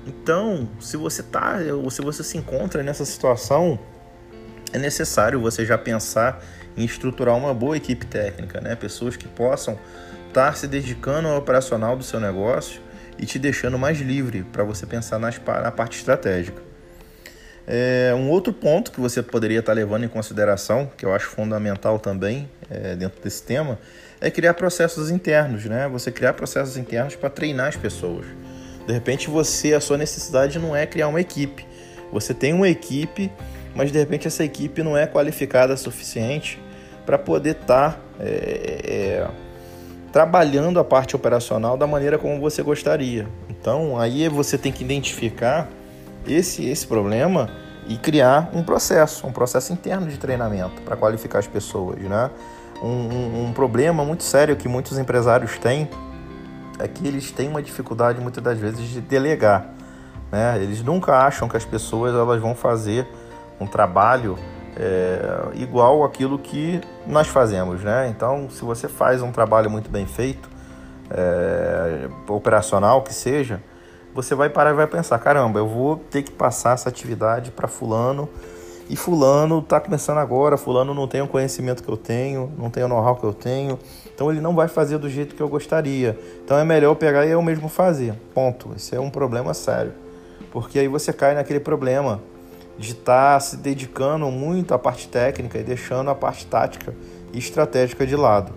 Então, 0.05 0.69
se 0.79 0.95
você 0.95 1.21
tá, 1.21 1.57
ou 1.73 1.89
se 1.89 2.01
você 2.01 2.23
se 2.23 2.37
encontra 2.37 2.81
nessa 2.81 3.03
situação, 3.03 3.77
é 4.71 4.77
necessário 4.77 5.39
você 5.39 5.65
já 5.65 5.77
pensar 5.77 6.41
em 6.77 6.85
estruturar 6.85 7.35
uma 7.35 7.53
boa 7.53 7.75
equipe 7.75 8.05
técnica, 8.05 8.61
né? 8.61 8.75
Pessoas 8.75 9.17
que 9.17 9.27
possam 9.27 9.77
estar 10.37 10.55
se 10.55 10.67
dedicando 10.67 11.27
ao 11.27 11.37
operacional 11.37 11.97
do 11.97 12.03
seu 12.03 12.19
negócio 12.19 12.79
e 13.17 13.25
te 13.25 13.39
deixando 13.39 13.79
mais 13.79 13.99
livre 13.99 14.43
para 14.43 14.63
você 14.63 14.85
pensar 14.85 15.17
nas, 15.17 15.41
na 15.43 15.71
parte 15.71 15.97
estratégica. 15.97 16.61
É, 17.65 18.13
um 18.15 18.29
outro 18.29 18.53
ponto 18.53 18.91
que 18.91 18.99
você 18.99 19.23
poderia 19.23 19.59
estar 19.59 19.73
levando 19.73 20.03
em 20.03 20.07
consideração, 20.07 20.91
que 20.95 21.03
eu 21.03 21.13
acho 21.13 21.25
fundamental 21.25 21.97
também 21.97 22.47
é, 22.69 22.95
dentro 22.95 23.19
desse 23.19 23.41
tema, 23.41 23.79
é 24.21 24.29
criar 24.29 24.53
processos 24.53 25.09
internos, 25.09 25.65
né? 25.65 25.87
Você 25.87 26.11
criar 26.11 26.33
processos 26.33 26.77
internos 26.77 27.15
para 27.15 27.31
treinar 27.31 27.69
as 27.69 27.75
pessoas. 27.75 28.27
De 28.85 28.93
repente 28.93 29.29
você, 29.31 29.73
a 29.73 29.81
sua 29.81 29.97
necessidade 29.97 30.59
não 30.59 30.75
é 30.75 30.85
criar 30.85 31.07
uma 31.07 31.19
equipe. 31.19 31.65
Você 32.13 32.33
tem 32.33 32.53
uma 32.53 32.69
equipe, 32.69 33.31
mas 33.75 33.91
de 33.91 33.97
repente 33.97 34.27
essa 34.27 34.43
equipe 34.43 34.83
não 34.83 34.95
é 34.95 35.07
qualificada 35.07 35.73
o 35.73 35.77
suficiente 35.77 36.61
para 37.07 37.17
poder 37.17 37.57
estar 37.61 37.93
tá, 37.93 37.99
é, 38.19 38.81
é, 38.85 39.46
trabalhando 40.17 40.79
a 40.79 40.83
parte 40.83 41.15
operacional 41.15 41.77
da 41.77 41.85
maneira 41.85 42.17
como 42.17 42.41
você 42.41 42.63
gostaria. 42.63 43.27
Então 43.47 43.99
aí 43.99 44.27
você 44.27 44.57
tem 44.57 44.71
que 44.71 44.83
identificar 44.83 45.69
esse, 46.27 46.67
esse 46.67 46.87
problema 46.87 47.51
e 47.87 47.97
criar 47.97 48.49
um 48.51 48.63
processo, 48.63 49.27
um 49.27 49.31
processo 49.31 49.71
interno 49.71 50.07
de 50.07 50.17
treinamento 50.17 50.81
para 50.81 50.95
qualificar 50.95 51.37
as 51.37 51.45
pessoas, 51.45 51.99
né? 51.99 52.31
Um, 52.81 52.87
um, 52.87 53.45
um, 53.45 53.53
problema 53.53 54.03
muito 54.03 54.23
sério 54.23 54.55
que 54.55 54.67
muitos 54.67 54.97
empresários 54.97 55.55
têm 55.59 55.87
é 56.79 56.87
que 56.87 57.07
eles 57.07 57.29
têm 57.29 57.47
uma 57.47 57.61
dificuldade 57.61 58.19
muitas 58.19 58.43
das 58.43 58.57
vezes 58.57 58.89
de 58.89 58.99
delegar, 58.99 59.69
né? 60.31 60.57
Eles 60.59 60.81
nunca 60.81 61.15
acham 61.15 61.47
que 61.47 61.55
as 61.55 61.65
pessoas 61.65 62.15
elas 62.15 62.41
vão 62.41 62.55
fazer 62.55 63.07
um 63.59 63.67
trabalho 63.67 64.35
é, 64.79 65.49
igual 65.55 66.03
aquilo 66.03 66.37
que 66.37 66.79
nós 67.05 67.27
fazemos, 67.27 67.83
né? 67.83 68.07
Então, 68.09 68.49
se 68.49 68.63
você 68.63 68.87
faz 68.87 69.21
um 69.21 69.31
trabalho 69.31 69.69
muito 69.69 69.89
bem 69.89 70.05
feito, 70.05 70.47
é, 71.09 72.07
operacional 72.27 73.01
que 73.01 73.13
seja, 73.13 73.61
você 74.13 74.35
vai 74.35 74.49
parar 74.49 74.71
e 74.71 74.73
vai 74.73 74.87
pensar, 74.87 75.17
caramba, 75.19 75.59
eu 75.59 75.67
vou 75.67 75.97
ter 75.97 76.21
que 76.21 76.31
passar 76.31 76.73
essa 76.73 76.89
atividade 76.89 77.51
para 77.51 77.67
fulano 77.67 78.29
e 78.89 78.95
fulano 78.95 79.59
está 79.59 79.79
começando 79.79 80.19
agora, 80.19 80.57
fulano 80.57 80.93
não 80.93 81.07
tem 81.07 81.21
o 81.21 81.27
conhecimento 81.27 81.83
que 81.83 81.89
eu 81.89 81.97
tenho, 81.97 82.51
não 82.57 82.69
tem 82.69 82.83
o 82.83 82.87
know-how 82.87 83.15
que 83.15 83.23
eu 83.23 83.33
tenho, 83.33 83.77
então 84.13 84.31
ele 84.31 84.39
não 84.39 84.55
vai 84.55 84.67
fazer 84.67 84.97
do 84.97 85.09
jeito 85.09 85.35
que 85.35 85.41
eu 85.41 85.49
gostaria. 85.49 86.17
Então 86.43 86.57
é 86.57 86.63
melhor 86.63 86.91
eu 86.91 86.95
pegar 86.95 87.25
e 87.25 87.31
eu 87.31 87.41
mesmo 87.41 87.67
fazer. 87.67 88.13
Ponto. 88.33 88.71
Esse 88.75 88.95
é 88.95 88.99
um 88.99 89.09
problema 89.09 89.53
sério. 89.53 89.93
Porque 90.51 90.79
aí 90.79 90.87
você 90.87 91.11
cai 91.11 91.35
naquele 91.35 91.59
problema 91.59 92.21
de 92.77 92.91
estar 92.91 93.33
tá 93.33 93.39
se 93.39 93.57
dedicando 93.57 94.27
muito 94.27 94.73
à 94.73 94.79
parte 94.79 95.07
técnica 95.07 95.57
e 95.57 95.63
deixando 95.63 96.09
a 96.09 96.15
parte 96.15 96.45
tática 96.45 96.93
e 97.33 97.39
estratégica 97.39 98.05
de 98.05 98.15
lado. 98.15 98.53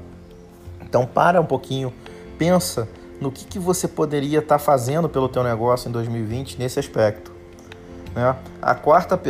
Então 0.83 1.07
para 1.07 1.41
um 1.41 1.47
pouquinho, 1.47 1.93
pensa 2.39 2.89
no 3.21 3.31
que, 3.31 3.45
que 3.45 3.59
você 3.59 3.87
poderia 3.87 4.39
estar 4.39 4.57
tá 4.57 4.59
fazendo 4.59 5.09
pelo 5.09 5.29
teu 5.29 5.43
negócio 5.43 5.89
em 5.89 5.93
2020 5.93 6.59
nesse 6.59 6.79
aspecto. 6.79 7.33
Né? 8.15 8.35
A, 8.61 8.75
quarta 8.75 9.21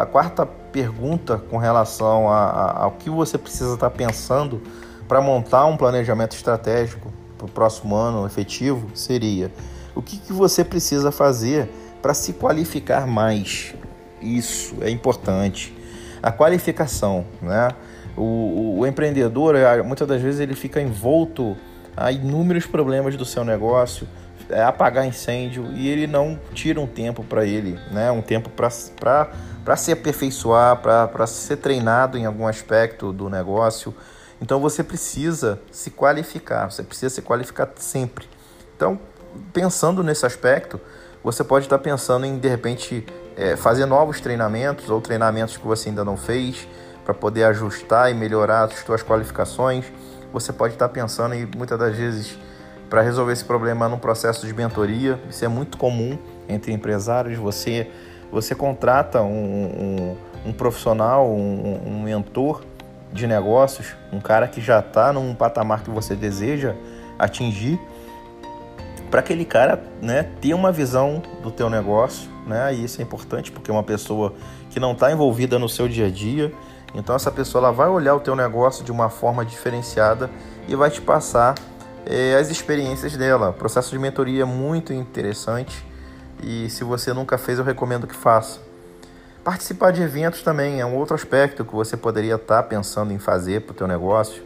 a 0.00 0.06
quarta 0.06 0.46
pergunta 0.46 1.38
com 1.50 1.56
relação 1.56 2.28
a, 2.28 2.44
a, 2.44 2.82
ao 2.84 2.92
que 2.92 3.08
você 3.08 3.38
precisa 3.38 3.74
estar 3.74 3.90
tá 3.90 3.96
pensando 3.96 4.60
para 5.06 5.20
montar 5.20 5.66
um 5.66 5.76
planejamento 5.76 6.34
estratégico 6.34 7.12
para 7.38 7.46
o 7.46 7.48
próximo 7.48 7.94
ano 7.94 8.26
efetivo 8.26 8.88
seria 8.94 9.52
o 9.94 10.02
que, 10.02 10.18
que 10.18 10.32
você 10.32 10.64
precisa 10.64 11.12
fazer 11.12 11.70
para 12.02 12.14
se 12.14 12.32
qualificar 12.32 13.06
mais 13.06 13.74
isso 14.24 14.76
é 14.80 14.90
importante. 14.90 15.74
A 16.22 16.32
qualificação, 16.32 17.26
né? 17.40 17.68
O, 18.16 18.78
o, 18.78 18.86
empreendedor, 18.86 19.56
muitas 19.84 20.06
das 20.06 20.22
vezes, 20.22 20.40
ele 20.40 20.54
fica 20.54 20.80
envolto 20.80 21.56
a 21.96 22.10
inúmeros 22.12 22.66
problemas 22.66 23.16
do 23.16 23.24
seu 23.24 23.44
negócio, 23.44 24.06
é 24.48 24.62
apagar 24.62 25.06
incêndio 25.06 25.70
e 25.74 25.88
ele 25.88 26.06
não 26.06 26.38
tira 26.52 26.80
um 26.80 26.86
tempo 26.86 27.24
para 27.24 27.44
ele, 27.44 27.78
né? 27.90 28.10
Um 28.10 28.22
tempo 28.22 28.50
para 28.50 29.76
se 29.76 29.92
aperfeiçoar, 29.92 30.76
para 30.78 31.26
ser 31.26 31.56
treinado 31.56 32.18
em 32.18 32.26
algum 32.26 32.46
aspecto 32.46 33.12
do 33.12 33.28
negócio. 33.28 33.94
Então 34.40 34.60
você 34.60 34.84
precisa 34.84 35.60
se 35.70 35.90
qualificar, 35.90 36.70
você 36.70 36.82
precisa 36.82 37.14
se 37.14 37.22
qualificar 37.22 37.70
sempre. 37.76 38.26
Então, 38.76 38.98
pensando 39.52 40.02
nesse 40.02 40.26
aspecto, 40.26 40.80
você 41.22 41.42
pode 41.42 41.66
estar 41.66 41.78
pensando 41.78 42.26
em 42.26 42.38
de 42.38 42.48
repente 42.48 43.06
é, 43.36 43.56
fazer 43.56 43.86
novos 43.86 44.20
treinamentos 44.20 44.90
ou 44.90 45.00
treinamentos 45.00 45.56
que 45.56 45.66
você 45.66 45.88
ainda 45.88 46.04
não 46.04 46.16
fez 46.16 46.68
para 47.04 47.14
poder 47.14 47.44
ajustar 47.44 48.10
e 48.10 48.14
melhorar 48.14 48.64
as 48.64 48.78
suas 48.80 49.02
qualificações. 49.02 49.84
Você 50.32 50.52
pode 50.52 50.74
estar 50.74 50.88
pensando 50.88 51.34
em 51.34 51.48
muitas 51.56 51.78
das 51.78 51.96
vezes 51.96 52.38
para 52.88 53.02
resolver 53.02 53.32
esse 53.32 53.44
problema 53.44 53.88
num 53.88 53.98
processo 53.98 54.46
de 54.46 54.54
mentoria. 54.54 55.20
Isso 55.28 55.44
é 55.44 55.48
muito 55.48 55.76
comum 55.76 56.18
entre 56.48 56.72
empresários. 56.72 57.38
Você 57.38 57.90
você 58.30 58.52
contrata 58.52 59.22
um, 59.22 60.16
um, 60.44 60.48
um 60.48 60.52
profissional, 60.52 61.28
um, 61.28 61.80
um 61.86 62.02
mentor 62.02 62.64
de 63.12 63.28
negócios, 63.28 63.94
um 64.12 64.20
cara 64.20 64.48
que 64.48 64.60
já 64.60 64.80
está 64.80 65.12
num 65.12 65.32
patamar 65.36 65.84
que 65.84 65.90
você 65.90 66.16
deseja 66.16 66.74
atingir 67.16 67.78
para 69.14 69.20
aquele 69.20 69.44
cara 69.44 69.80
né, 70.02 70.24
ter 70.40 70.54
uma 70.54 70.72
visão 70.72 71.22
do 71.40 71.48
teu 71.48 71.70
negócio, 71.70 72.28
né? 72.48 72.74
E 72.74 72.82
isso 72.82 73.00
é 73.00 73.04
importante 73.04 73.52
porque 73.52 73.70
é 73.70 73.72
uma 73.72 73.84
pessoa 73.84 74.34
que 74.70 74.80
não 74.80 74.90
está 74.90 75.12
envolvida 75.12 75.56
no 75.56 75.68
seu 75.68 75.86
dia 75.86 76.06
a 76.06 76.10
dia, 76.10 76.52
então 76.92 77.14
essa 77.14 77.30
pessoa 77.30 77.62
ela 77.62 77.72
vai 77.72 77.88
olhar 77.88 78.16
o 78.16 78.18
teu 78.18 78.34
negócio 78.34 78.84
de 78.84 78.90
uma 78.90 79.08
forma 79.08 79.44
diferenciada 79.44 80.28
e 80.66 80.74
vai 80.74 80.90
te 80.90 81.00
passar 81.00 81.54
é, 82.04 82.34
as 82.34 82.50
experiências 82.50 83.16
dela. 83.16 83.50
O 83.50 83.52
processo 83.52 83.92
de 83.92 84.00
mentoria 84.00 84.42
é 84.42 84.44
muito 84.44 84.92
interessante 84.92 85.86
e 86.42 86.68
se 86.68 86.82
você 86.82 87.12
nunca 87.12 87.38
fez, 87.38 87.60
eu 87.60 87.64
recomendo 87.64 88.08
que 88.08 88.16
faça. 88.16 88.58
Participar 89.44 89.92
de 89.92 90.02
eventos 90.02 90.42
também 90.42 90.80
é 90.80 90.84
um 90.84 90.96
outro 90.96 91.14
aspecto 91.14 91.64
que 91.64 91.72
você 91.72 91.96
poderia 91.96 92.34
estar 92.34 92.64
tá 92.64 92.68
pensando 92.68 93.12
em 93.12 93.18
fazer 93.20 93.60
para 93.60 93.70
o 93.70 93.74
teu 93.76 93.86
negócio 93.86 94.42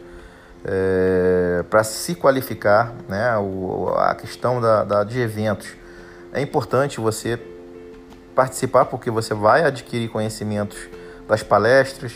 é, 0.65 1.63
para 1.69 1.83
se 1.83 2.15
qualificar, 2.15 2.93
né? 3.07 3.37
O, 3.37 3.93
a 3.97 4.13
questão 4.15 4.59
da, 4.59 4.83
da, 4.83 5.03
de 5.03 5.19
eventos. 5.19 5.69
É 6.33 6.41
importante 6.41 6.99
você 6.99 7.39
participar 8.35 8.85
porque 8.85 9.09
você 9.09 9.33
vai 9.33 9.63
adquirir 9.63 10.09
conhecimentos 10.09 10.77
das 11.27 11.43
palestras, 11.43 12.13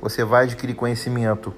você 0.00 0.24
vai 0.24 0.44
adquirir 0.44 0.74
conhecimento 0.74 1.54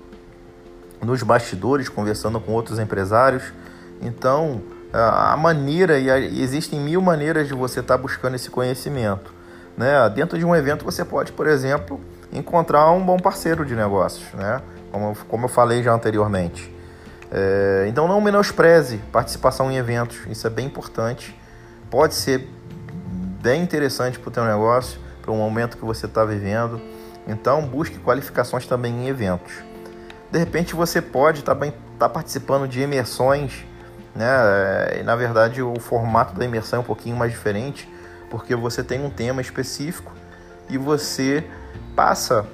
nos 1.03 1.23
bastidores, 1.23 1.89
conversando 1.89 2.41
com 2.41 2.53
outros 2.53 2.79
empresários. 2.79 3.53
Então, 4.01 4.63
a 4.93 5.37
maneira, 5.37 5.99
e 5.99 6.41
existem 6.41 6.81
mil 6.81 7.01
maneiras 7.01 7.49
de 7.49 7.55
você 7.55 7.81
estar 7.81 7.97
tá 7.97 8.03
buscando 8.03 8.35
esse 8.35 8.51
conhecimento. 8.51 9.35
Né? 9.77 9.91
Dentro 10.15 10.39
de 10.39 10.45
um 10.45 10.55
evento, 10.55 10.85
você 10.85 11.05
pode, 11.05 11.33
por 11.33 11.47
exemplo, 11.47 12.01
encontrar 12.33 12.91
um 12.93 13.05
bom 13.05 13.19
parceiro 13.19 13.65
de 13.65 13.75
negócios. 13.75 14.33
Né? 14.33 14.61
Como, 14.99 15.17
como 15.29 15.45
eu 15.45 15.49
falei 15.49 15.83
já 15.83 15.93
anteriormente. 15.93 16.75
É, 17.31 17.87
então 17.89 18.07
não 18.07 18.21
menospreze 18.21 18.99
participação 19.13 19.71
em 19.71 19.77
eventos, 19.77 20.19
isso 20.29 20.47
é 20.47 20.51
bem 20.51 20.67
importante. 20.67 21.37
Pode 21.91 22.15
ser 22.15 22.49
bem 23.43 23.63
interessante 23.63 24.19
para 24.19 24.29
o 24.29 24.33
teu 24.33 24.45
negócio, 24.45 24.99
para 25.23 25.31
o 25.31 25.37
momento 25.37 25.77
que 25.77 25.85
você 25.85 26.07
está 26.07 26.25
vivendo. 26.25 26.81
Então, 27.27 27.63
busque 27.63 27.99
qualificações 27.99 28.67
também 28.67 28.93
em 28.93 29.09
eventos. 29.09 29.53
De 30.31 30.39
repente, 30.39 30.75
você 30.75 31.01
pode 31.01 31.43
tá 31.43 31.53
estar 31.53 31.73
tá 31.99 32.09
participando 32.09 32.69
de 32.69 32.81
imersões, 32.81 33.65
né? 34.15 34.99
E, 34.99 35.03
na 35.03 35.15
verdade, 35.17 35.63
o 35.63 35.79
formato 35.79 36.35
da 36.35 36.45
imersão 36.45 36.79
é 36.79 36.83
um 36.83 36.85
pouquinho 36.85 37.17
mais 37.17 37.33
diferente, 37.33 37.89
porque 38.31 38.55
você 38.55 38.83
tem 38.83 39.05
um 39.05 39.11
tema 39.11 39.41
específico 39.41 40.13
e 40.69 40.79
você 40.79 41.45
passa 41.95 42.47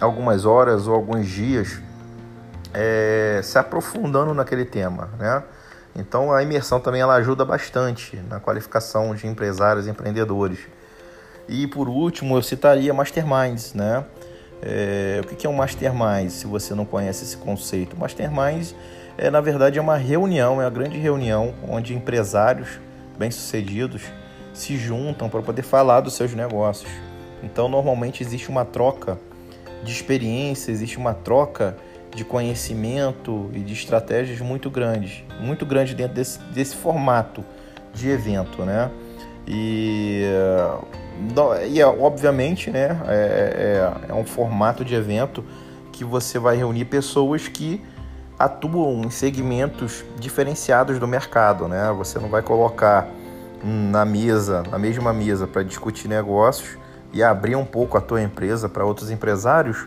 algumas 0.00 0.44
horas 0.44 0.86
ou 0.86 0.94
alguns 0.94 1.26
dias 1.26 1.80
é, 2.72 3.40
se 3.42 3.58
aprofundando 3.58 4.34
naquele 4.34 4.64
tema, 4.64 5.10
né? 5.18 5.42
Então 5.96 6.32
a 6.32 6.42
imersão 6.42 6.78
também 6.78 7.00
ela 7.00 7.14
ajuda 7.14 7.44
bastante 7.44 8.16
na 8.28 8.38
qualificação 8.38 9.14
de 9.14 9.26
empresários 9.26 9.86
e 9.86 9.90
empreendedores. 9.90 10.60
E 11.48 11.66
por 11.66 11.88
último 11.88 12.36
eu 12.36 12.42
citaria 12.42 12.92
masterminds, 12.94 13.74
né? 13.74 14.04
É, 14.62 15.20
o 15.22 15.26
que 15.26 15.46
é 15.46 15.50
um 15.50 15.54
mastermind? 15.54 16.30
Se 16.30 16.46
você 16.46 16.74
não 16.74 16.84
conhece 16.84 17.24
esse 17.24 17.36
conceito, 17.36 17.96
mastermind 17.96 18.72
é 19.16 19.30
na 19.30 19.40
verdade 19.40 19.78
é 19.78 19.82
uma 19.82 19.96
reunião, 19.96 20.60
é 20.60 20.64
uma 20.64 20.70
grande 20.70 20.98
reunião 20.98 21.54
onde 21.68 21.94
empresários 21.94 22.78
bem-sucedidos 23.18 24.02
se 24.52 24.76
juntam 24.76 25.28
para 25.28 25.42
poder 25.42 25.62
falar 25.62 26.00
dos 26.00 26.14
seus 26.14 26.34
negócios. 26.34 26.90
Então 27.42 27.68
normalmente 27.68 28.22
existe 28.22 28.48
uma 28.48 28.64
troca 28.64 29.18
de 29.84 29.92
experiência, 29.92 30.70
existe 30.70 30.98
uma 30.98 31.14
troca 31.14 31.76
de 32.14 32.24
conhecimento 32.24 33.50
e 33.52 33.60
de 33.60 33.72
estratégias 33.72 34.40
muito 34.40 34.70
grandes, 34.70 35.24
muito 35.40 35.64
grande 35.64 35.94
dentro 35.94 36.14
desse, 36.14 36.38
desse 36.52 36.76
formato 36.76 37.44
de 37.94 38.08
evento, 38.08 38.64
né? 38.64 38.90
E, 39.46 40.24
e 41.70 41.82
obviamente, 41.82 42.70
né, 42.70 43.00
é, 43.06 43.90
é, 44.08 44.10
é 44.10 44.14
um 44.14 44.24
formato 44.24 44.84
de 44.84 44.94
evento 44.94 45.44
que 45.92 46.04
você 46.04 46.38
vai 46.38 46.56
reunir 46.56 46.84
pessoas 46.84 47.48
que 47.48 47.82
atuam 48.38 49.02
em 49.04 49.10
segmentos 49.10 50.04
diferenciados 50.18 50.98
do 50.98 51.08
mercado, 51.08 51.66
né? 51.66 51.92
Você 51.96 52.18
não 52.18 52.28
vai 52.28 52.42
colocar 52.42 53.08
na 53.64 54.04
mesa, 54.04 54.62
na 54.70 54.78
mesma 54.78 55.12
mesa 55.12 55.46
para 55.46 55.62
discutir 55.62 56.08
negócios 56.08 56.78
e 57.12 57.22
abrir 57.22 57.56
um 57.56 57.64
pouco 57.64 57.96
a 57.96 58.00
tua 58.00 58.22
empresa 58.22 58.68
para 58.68 58.84
outros 58.84 59.10
empresários 59.10 59.86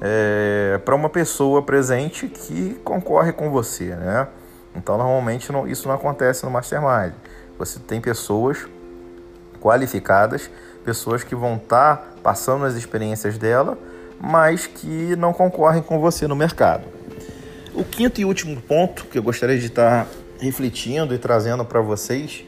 é, 0.00 0.80
para 0.84 0.94
uma 0.94 1.08
pessoa 1.08 1.62
presente 1.62 2.28
que 2.28 2.78
concorre 2.84 3.32
com 3.32 3.50
você, 3.50 3.94
né? 3.94 4.28
Então, 4.74 4.98
normalmente 4.98 5.50
não, 5.50 5.66
isso 5.66 5.88
não 5.88 5.94
acontece 5.94 6.44
no 6.44 6.50
Mastermind. 6.50 7.14
Você 7.58 7.78
tem 7.78 8.00
pessoas 8.00 8.66
qualificadas, 9.60 10.50
pessoas 10.84 11.24
que 11.24 11.34
vão 11.34 11.56
estar 11.56 11.96
tá 11.96 12.04
passando 12.22 12.66
as 12.66 12.74
experiências 12.74 13.38
dela, 13.38 13.78
mas 14.20 14.66
que 14.66 15.16
não 15.16 15.32
concorrem 15.32 15.82
com 15.82 15.98
você 15.98 16.26
no 16.26 16.36
mercado. 16.36 16.84
O 17.74 17.84
quinto 17.84 18.20
e 18.20 18.24
último 18.24 18.60
ponto 18.60 19.06
que 19.06 19.18
eu 19.18 19.22
gostaria 19.22 19.58
de 19.58 19.66
estar 19.66 20.04
tá 20.04 20.10
refletindo 20.40 21.14
e 21.14 21.18
trazendo 21.18 21.64
para 21.64 21.80
vocês 21.80 22.44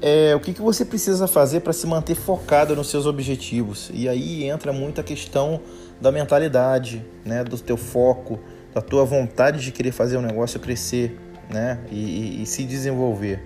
é 0.00 0.34
o 0.34 0.40
que, 0.40 0.52
que 0.52 0.60
você 0.60 0.84
precisa 0.84 1.26
fazer 1.26 1.60
para 1.60 1.72
se 1.72 1.86
manter 1.86 2.14
focado 2.14 2.76
nos 2.76 2.90
seus 2.90 3.06
objetivos. 3.06 3.90
E 3.92 4.08
aí 4.08 4.44
entra 4.44 4.72
muito 4.72 5.00
a 5.00 5.04
questão 5.04 5.60
da 6.00 6.12
mentalidade, 6.12 7.04
né, 7.24 7.42
do 7.42 7.58
teu 7.58 7.76
foco, 7.76 8.38
da 8.74 8.80
tua 8.80 9.04
vontade 9.04 9.60
de 9.60 9.72
querer 9.72 9.92
fazer 9.92 10.16
o 10.16 10.20
um 10.20 10.22
negócio 10.22 10.60
crescer, 10.60 11.18
né, 11.50 11.78
e, 11.90 12.38
e, 12.38 12.42
e 12.42 12.46
se 12.46 12.64
desenvolver. 12.64 13.42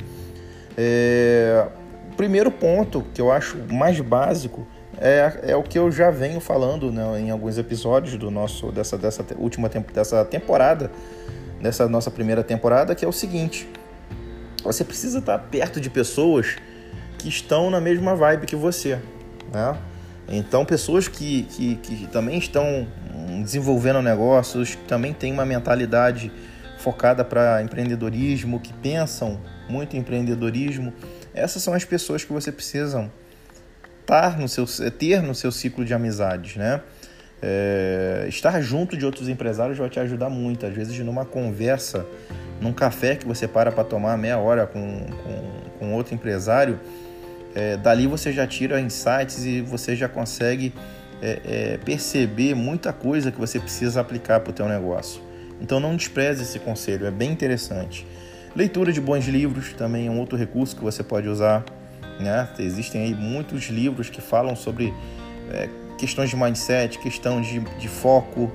É, 0.77 1.69
o 2.13 2.17
primeiro 2.17 2.51
ponto 2.51 3.05
que 3.15 3.21
eu 3.21 3.31
acho 3.31 3.57
mais 3.73 4.01
básico 4.01 4.67
é, 4.99 5.41
é 5.45 5.57
o 5.57 5.63
que 5.63 5.79
eu 5.79 5.91
já 5.91 6.11
venho 6.11 6.41
falando 6.41 6.93
né, 6.93 7.21
em 7.21 7.31
alguns 7.31 7.57
episódios 7.59 8.17
do 8.17 8.31
nosso 8.31 8.71
dessa, 8.71 8.99
dessa 8.99 9.25
última 9.39 9.69
dessa 9.69 10.25
temporada, 10.25 10.91
dessa 11.61 11.89
nossa 11.89 12.11
primeira 12.11 12.43
temporada, 12.43 12.95
que 12.95 13.05
é 13.05 13.09
o 13.09 13.13
seguinte: 13.13 13.69
você 14.63 14.85
precisa 14.85 15.19
estar 15.19 15.39
perto 15.39 15.81
de 15.81 15.91
pessoas 15.91 16.57
que 17.19 17.29
estão 17.29 17.71
na 17.71 17.81
mesma 17.81 18.15
vibe 18.15 18.47
que 18.47 18.57
você, 18.57 18.99
né? 19.53 19.77
Então, 20.29 20.65
pessoas 20.65 21.09
que, 21.09 21.43
que, 21.45 21.75
que 21.77 22.07
também 22.07 22.39
estão 22.39 22.87
desenvolvendo 23.43 24.01
negócios, 24.01 24.77
que 24.77 24.85
também 24.85 25.13
têm 25.13 25.33
uma 25.33 25.45
mentalidade 25.45 26.31
focada 26.79 27.25
para 27.25 27.63
empreendedorismo, 27.63 28.61
que 28.61 28.73
pensam 28.73 29.41
muito 29.69 29.97
em 29.97 30.01
empreendedorismo, 30.01 30.93
essas 31.35 31.63
são 31.63 31.75
as 31.75 31.85
pessoas 31.85 32.25
que 32.25 32.33
você 32.33 32.53
precisa 32.53 33.11
estar 34.01 34.39
no 34.39 34.49
seu, 34.49 34.67
ter 34.91 35.23
no 35.23 35.35
seu 35.35 35.53
ciclo 35.53 35.85
de 35.85 35.93
amizades, 35.95 36.57
né? 36.57 36.81
É, 37.43 38.27
estar 38.29 38.61
junto 38.61 38.97
de 38.97 39.07
outros 39.07 39.29
empresários 39.29 39.79
vai 39.79 39.89
te 39.89 39.99
ajudar 39.99 40.29
muito. 40.29 40.67
Às 40.67 40.75
vezes, 40.75 40.99
numa 40.99 41.25
conversa, 41.25 42.05
num 42.61 42.73
café 42.73 43.17
que 43.17 43.27
você 43.27 43.49
para 43.49 43.73
para 43.73 43.85
tomar 43.85 44.17
meia 44.19 44.39
hora 44.39 44.67
com, 44.67 45.07
com, 45.23 45.79
com 45.79 45.95
outro 45.95 46.15
empresário, 46.15 46.79
é, 47.55 47.77
dali 47.77 48.07
você 48.07 48.33
já 48.33 48.47
tira 48.47 48.81
insights 48.81 49.45
e 49.45 49.61
você 49.61 49.97
já 49.97 50.09
consegue 50.09 50.73
é, 51.23 51.41
é, 51.45 51.79
perceber 51.79 52.55
muita 52.55 52.93
coisa 52.93 53.33
que 53.33 53.39
você 53.39 53.59
precisa 53.59 54.01
aplicar 54.01 54.41
para 54.41 54.51
o 54.51 54.53
teu 54.53 54.69
negócio. 54.69 55.23
Então 55.61 55.81
não 55.81 55.97
despreze 55.97 56.43
esse 56.43 56.59
conselho, 56.59 57.07
é 57.07 57.11
bem 57.11 57.31
interessante. 57.31 58.07
Leitura 58.55 58.93
de 58.93 59.01
bons 59.01 59.27
livros 59.27 59.73
também 59.75 60.09
é 60.09 60.11
um 60.11 60.19
outro 60.19 60.37
recurso 60.37 60.75
que 60.75 60.83
você 60.83 61.03
pode 61.03 61.29
usar. 61.29 61.65
Né? 62.19 62.49
Existem 62.59 63.03
aí 63.03 63.15
muitos 63.15 63.65
livros 63.69 64.11
que 64.11 64.21
falam 64.21 64.57
sobre 64.57 64.93
é, 65.53 65.69
questões 65.97 66.31
de 66.31 66.37
mindset, 66.37 66.99
questão 66.99 67.41
de, 67.41 67.61
de 67.61 67.89
foco, 67.89 68.51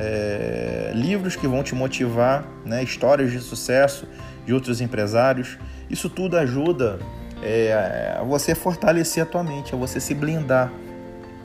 é, 0.00 0.92
livros 0.94 1.36
que 1.36 1.46
vão 1.46 1.62
te 1.62 1.74
motivar, 1.74 2.48
né? 2.64 2.82
histórias 2.82 3.30
de 3.30 3.38
sucesso 3.40 4.06
de 4.46 4.54
outros 4.54 4.80
empresários. 4.80 5.58
Isso 5.90 6.08
tudo 6.08 6.38
ajuda 6.38 6.98
é, 7.42 8.16
a 8.18 8.22
você 8.22 8.54
fortalecer 8.54 9.22
a 9.22 9.26
tua 9.26 9.44
mente, 9.44 9.74
a 9.74 9.78
você 9.78 10.00
se 10.00 10.14
blindar. 10.14 10.72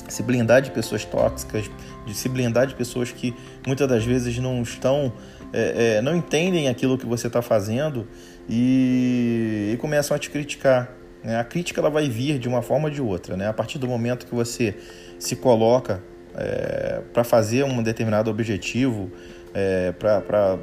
Se 0.07 0.23
blindar 0.23 0.61
de 0.61 0.71
pessoas 0.71 1.03
tóxicas, 1.03 1.69
de 2.05 2.13
se 2.13 2.29
blindar 2.29 2.67
de 2.67 2.75
pessoas 2.75 3.11
que 3.11 3.35
muitas 3.65 3.87
das 3.87 4.05
vezes 4.05 4.37
não 4.37 4.61
estão, 4.61 5.11
é, 5.51 5.97
é, 5.97 6.01
não 6.01 6.15
entendem 6.15 6.69
aquilo 6.69 6.97
que 6.97 7.07
você 7.07 7.27
está 7.27 7.41
fazendo 7.41 8.07
e, 8.47 9.71
e, 9.73 9.77
começam 9.77 10.15
a 10.15 10.19
te 10.19 10.29
criticar. 10.29 10.91
Né? 11.23 11.39
A 11.39 11.43
crítica 11.43 11.81
ela 11.81 11.89
vai 11.89 12.07
vir 12.07 12.37
de 12.37 12.47
uma 12.47 12.61
forma 12.61 12.87
ou 12.87 12.93
de 12.93 13.01
outra. 13.01 13.35
Né? 13.35 13.47
A 13.47 13.53
partir 13.53 13.79
do 13.79 13.87
momento 13.87 14.27
que 14.27 14.35
você 14.35 14.77
se 15.17 15.35
coloca 15.35 16.03
é, 16.35 17.01
para 17.13 17.23
fazer 17.23 17.63
um 17.63 17.81
determinado 17.81 18.29
objetivo, 18.29 19.11
é, 19.53 19.91
para 19.93 20.57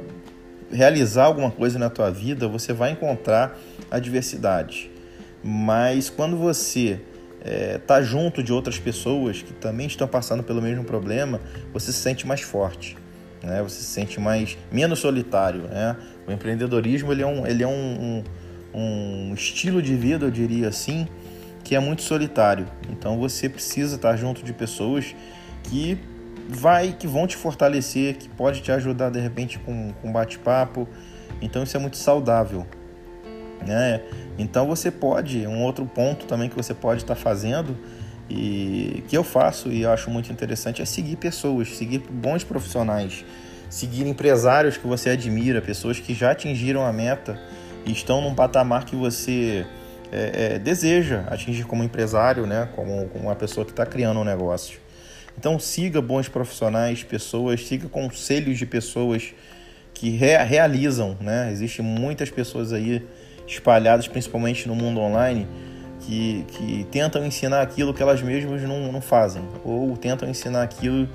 realizar 0.71 1.25
alguma 1.25 1.51
coisa 1.51 1.77
na 1.77 1.89
tua 1.89 2.09
vida, 2.09 2.47
você 2.47 2.73
vai 2.73 2.91
encontrar 2.91 3.57
adversidade. 3.89 4.91
Mas 5.43 6.09
quando 6.09 6.37
você 6.37 6.99
está 7.39 7.49
é, 7.49 7.77
tá 7.77 8.01
junto 8.01 8.41
de 8.41 8.53
outras 8.53 8.79
pessoas 8.79 9.41
que 9.41 9.53
também 9.53 9.87
estão 9.87 10.07
passando 10.07 10.43
pelo 10.43 10.61
mesmo 10.61 10.83
problema, 10.83 11.41
você 11.73 11.91
se 11.91 11.99
sente 11.99 12.25
mais 12.25 12.41
forte, 12.41 12.97
né? 13.43 13.61
Você 13.61 13.81
se 13.81 13.87
sente 13.87 14.19
mais 14.19 14.57
menos 14.71 14.99
solitário, 14.99 15.63
né? 15.63 15.97
O 16.25 16.31
empreendedorismo 16.31 17.11
ele 17.11 17.21
é 17.21 17.27
um, 17.27 17.45
ele 17.45 17.63
é 17.63 17.67
um, 17.67 18.23
um, 18.73 18.79
um 18.79 19.33
estilo 19.33 19.81
de 19.81 19.93
vida, 19.95 20.25
eu 20.25 20.31
diria 20.31 20.69
assim, 20.69 21.07
que 21.63 21.75
é 21.75 21.79
muito 21.79 22.01
solitário. 22.01 22.65
Então 22.89 23.19
você 23.19 23.49
precisa 23.49 23.97
estar 23.97 24.15
junto 24.15 24.41
de 24.43 24.53
pessoas 24.53 25.13
que 25.63 25.97
vai, 26.49 26.93
que 26.93 27.07
vão 27.07 27.25
te 27.25 27.35
fortalecer, 27.35 28.15
que 28.15 28.29
pode 28.29 28.61
te 28.61 28.71
ajudar 28.71 29.09
de 29.09 29.19
repente 29.19 29.59
com, 29.59 29.93
com 30.01 30.11
bate-papo. 30.11 30.87
Então 31.41 31.63
isso 31.63 31.75
é 31.75 31.79
muito 31.79 31.97
saudável. 31.97 32.65
Né? 33.65 34.01
Então 34.37 34.67
você 34.67 34.91
pode, 34.91 35.47
um 35.47 35.63
outro 35.63 35.85
ponto 35.85 36.25
também 36.25 36.49
que 36.49 36.55
você 36.55 36.73
pode 36.73 37.01
estar 37.01 37.15
fazendo 37.15 37.77
e 38.29 39.03
que 39.07 39.17
eu 39.17 39.23
faço 39.23 39.69
e 39.69 39.83
eu 39.83 39.91
acho 39.91 40.09
muito 40.09 40.31
interessante 40.31 40.81
é 40.81 40.85
seguir 40.85 41.17
pessoas, 41.17 41.75
seguir 41.75 41.99
bons 41.99 42.43
profissionais, 42.43 43.23
seguir 43.69 44.07
empresários 44.07 44.77
que 44.77 44.87
você 44.87 45.11
admira, 45.11 45.61
pessoas 45.61 45.99
que 45.99 46.13
já 46.13 46.31
atingiram 46.31 46.85
a 46.85 46.91
meta 46.91 47.39
e 47.85 47.91
estão 47.91 48.21
num 48.21 48.33
patamar 48.33 48.85
que 48.85 48.95
você 48.95 49.65
é, 50.11 50.55
é, 50.55 50.59
deseja 50.59 51.23
atingir 51.27 51.65
como 51.65 51.83
empresário, 51.83 52.45
né? 52.45 52.69
como, 52.75 53.07
como 53.09 53.25
uma 53.25 53.35
pessoa 53.35 53.65
que 53.65 53.71
está 53.71 53.85
criando 53.85 54.19
um 54.19 54.23
negócio. 54.23 54.82
Então 55.37 55.59
siga 55.59 56.01
bons 56.01 56.27
profissionais, 56.27 57.03
pessoas, 57.03 57.65
siga 57.65 57.87
conselhos 57.89 58.57
de 58.57 58.65
pessoas 58.65 59.33
que 59.93 60.09
re 60.09 60.37
realizam, 60.43 61.17
né? 61.19 61.51
Existem 61.51 61.83
muitas 61.83 62.29
pessoas 62.29 62.73
aí 62.73 63.05
espalhadas, 63.47 64.07
principalmente 64.07 64.67
no 64.67 64.75
mundo 64.75 64.99
online, 64.99 65.47
que, 66.01 66.45
que 66.49 66.87
tentam 66.91 67.25
ensinar 67.25 67.61
aquilo 67.61 67.93
que 67.93 68.01
elas 68.01 68.21
mesmas 68.21 68.61
não, 68.63 68.91
não 68.91 69.01
fazem, 69.01 69.43
ou 69.63 69.95
tentam 69.97 70.29
ensinar 70.29 70.63
aquilo, 70.63 71.07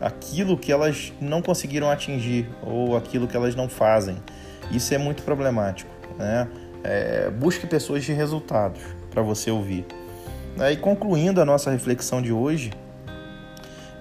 aquilo 0.00 0.56
que 0.56 0.72
elas 0.72 1.12
não 1.20 1.42
conseguiram 1.42 1.90
atingir, 1.90 2.48
ou 2.62 2.96
aquilo 2.96 3.26
que 3.26 3.36
elas 3.36 3.54
não 3.54 3.68
fazem. 3.68 4.16
Isso 4.70 4.94
é 4.94 4.98
muito 4.98 5.22
problemático. 5.22 5.90
Né? 6.18 6.48
É, 6.82 7.30
busque 7.30 7.66
pessoas 7.66 8.04
de 8.04 8.12
resultados 8.12 8.80
para 9.10 9.22
você 9.22 9.50
ouvir. 9.50 9.84
Né? 10.56 10.72
E 10.72 10.76
concluindo 10.76 11.40
a 11.40 11.44
nossa 11.44 11.70
reflexão 11.70 12.22
de 12.22 12.32
hoje, 12.32 12.70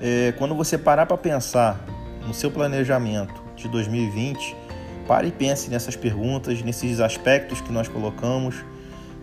é, 0.03 0.33
quando 0.33 0.53
você 0.53 0.77
parar 0.77 1.05
para 1.05 1.17
pensar 1.17 1.79
no 2.27 2.33
seu 2.33 2.51
planejamento 2.51 3.41
de 3.55 3.69
2020, 3.69 4.53
pare 5.07 5.29
e 5.29 5.31
pense 5.31 5.69
nessas 5.69 5.95
perguntas, 5.95 6.61
nesses 6.61 6.99
aspectos 6.99 7.61
que 7.61 7.71
nós 7.71 7.87
colocamos. 7.87 8.65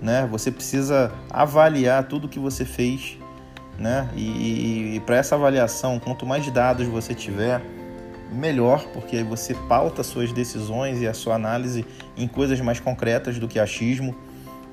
Né? 0.01 0.27
Você 0.31 0.51
precisa 0.51 1.13
avaliar 1.29 2.05
tudo 2.05 2.27
que 2.31 2.39
você 2.39 2.65
fez. 2.65 3.19
Né? 3.79 4.09
E, 4.17 4.23
e, 4.23 4.97
e 4.97 5.01
para 5.01 5.17
essa 5.17 5.35
avaliação, 5.35 5.99
quanto 5.99 6.25
mais 6.25 6.51
dados 6.51 6.87
você 6.87 7.15
tiver, 7.15 7.61
melhor, 8.33 8.87
porque 8.95 9.17
aí 9.17 9.23
você 9.23 9.55
pauta 9.69 10.03
suas 10.03 10.33
decisões 10.33 11.03
e 11.03 11.07
a 11.07 11.13
sua 11.13 11.35
análise 11.35 11.85
em 12.17 12.27
coisas 12.27 12.59
mais 12.61 12.81
concretas 12.81 13.39
do 13.39 13.47
que 13.47 13.59
achismo. 13.59 14.17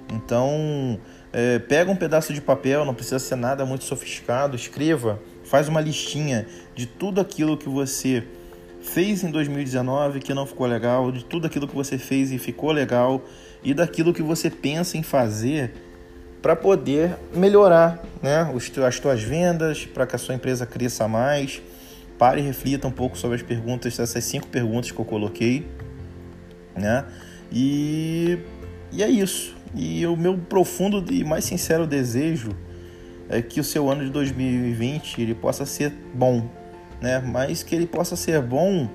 Então, 0.09 0.97
é, 1.33 1.59
pega 1.59 1.91
um 1.91 1.95
pedaço 1.97 2.33
de 2.33 2.39
papel, 2.39 2.85
não 2.85 2.93
precisa 2.93 3.19
ser 3.19 3.35
nada 3.35 3.65
muito 3.65 3.83
sofisticado, 3.83 4.55
escreva, 4.55 5.19
faz 5.47 5.67
uma 5.67 5.81
listinha 5.81 6.45
de 6.75 6.85
tudo 6.85 7.21
aquilo 7.21 7.57
que 7.57 7.69
você 7.69 8.23
fez 8.81 9.23
em 9.23 9.31
2019 9.31 10.19
que 10.19 10.33
não 10.33 10.45
ficou 10.45 10.67
legal, 10.67 11.11
de 11.11 11.23
tudo 11.23 11.47
aquilo 11.47 11.67
que 11.67 11.75
você 11.75 11.97
fez 11.97 12.31
e 12.31 12.37
ficou 12.37 12.71
legal 12.71 13.23
e 13.63 13.73
daquilo 13.73 14.13
que 14.13 14.21
você 14.21 14.49
pensa 14.49 14.97
em 14.97 15.03
fazer 15.03 15.73
para 16.41 16.55
poder 16.55 17.15
melhorar 17.33 18.03
né, 18.21 18.47
as 18.87 18.99
tuas 18.99 19.21
vendas, 19.23 19.85
para 19.85 20.05
que 20.05 20.15
a 20.15 20.19
sua 20.19 20.35
empresa 20.35 20.65
cresça 20.65 21.07
mais. 21.07 21.61
Pare 22.17 22.41
e 22.41 22.43
reflita 22.43 22.87
um 22.87 22.91
pouco 22.91 23.17
sobre 23.17 23.35
as 23.35 23.43
perguntas, 23.43 23.99
essas 23.99 24.23
cinco 24.23 24.47
perguntas 24.47 24.89
que 24.89 24.99
eu 24.99 25.05
coloquei, 25.05 25.67
né? 26.75 27.05
E, 27.51 28.39
e 28.91 29.03
é 29.03 29.07
isso. 29.07 29.55
E 29.75 30.05
o 30.07 30.15
meu 30.17 30.35
profundo 30.35 31.03
e 31.13 31.23
mais 31.23 31.45
sincero 31.45 31.85
desejo 31.85 32.55
é 33.29 33.41
que 33.41 33.59
o 33.59 33.63
seu 33.63 33.89
ano 33.89 34.03
de 34.03 34.09
2020 34.09 35.21
ele 35.21 35.35
possa 35.35 35.65
ser 35.65 35.91
bom, 36.13 36.47
né? 37.01 37.19
Mas 37.19 37.63
que 37.63 37.75
ele 37.75 37.87
possa 37.87 38.15
ser 38.15 38.41
bom 38.41 38.89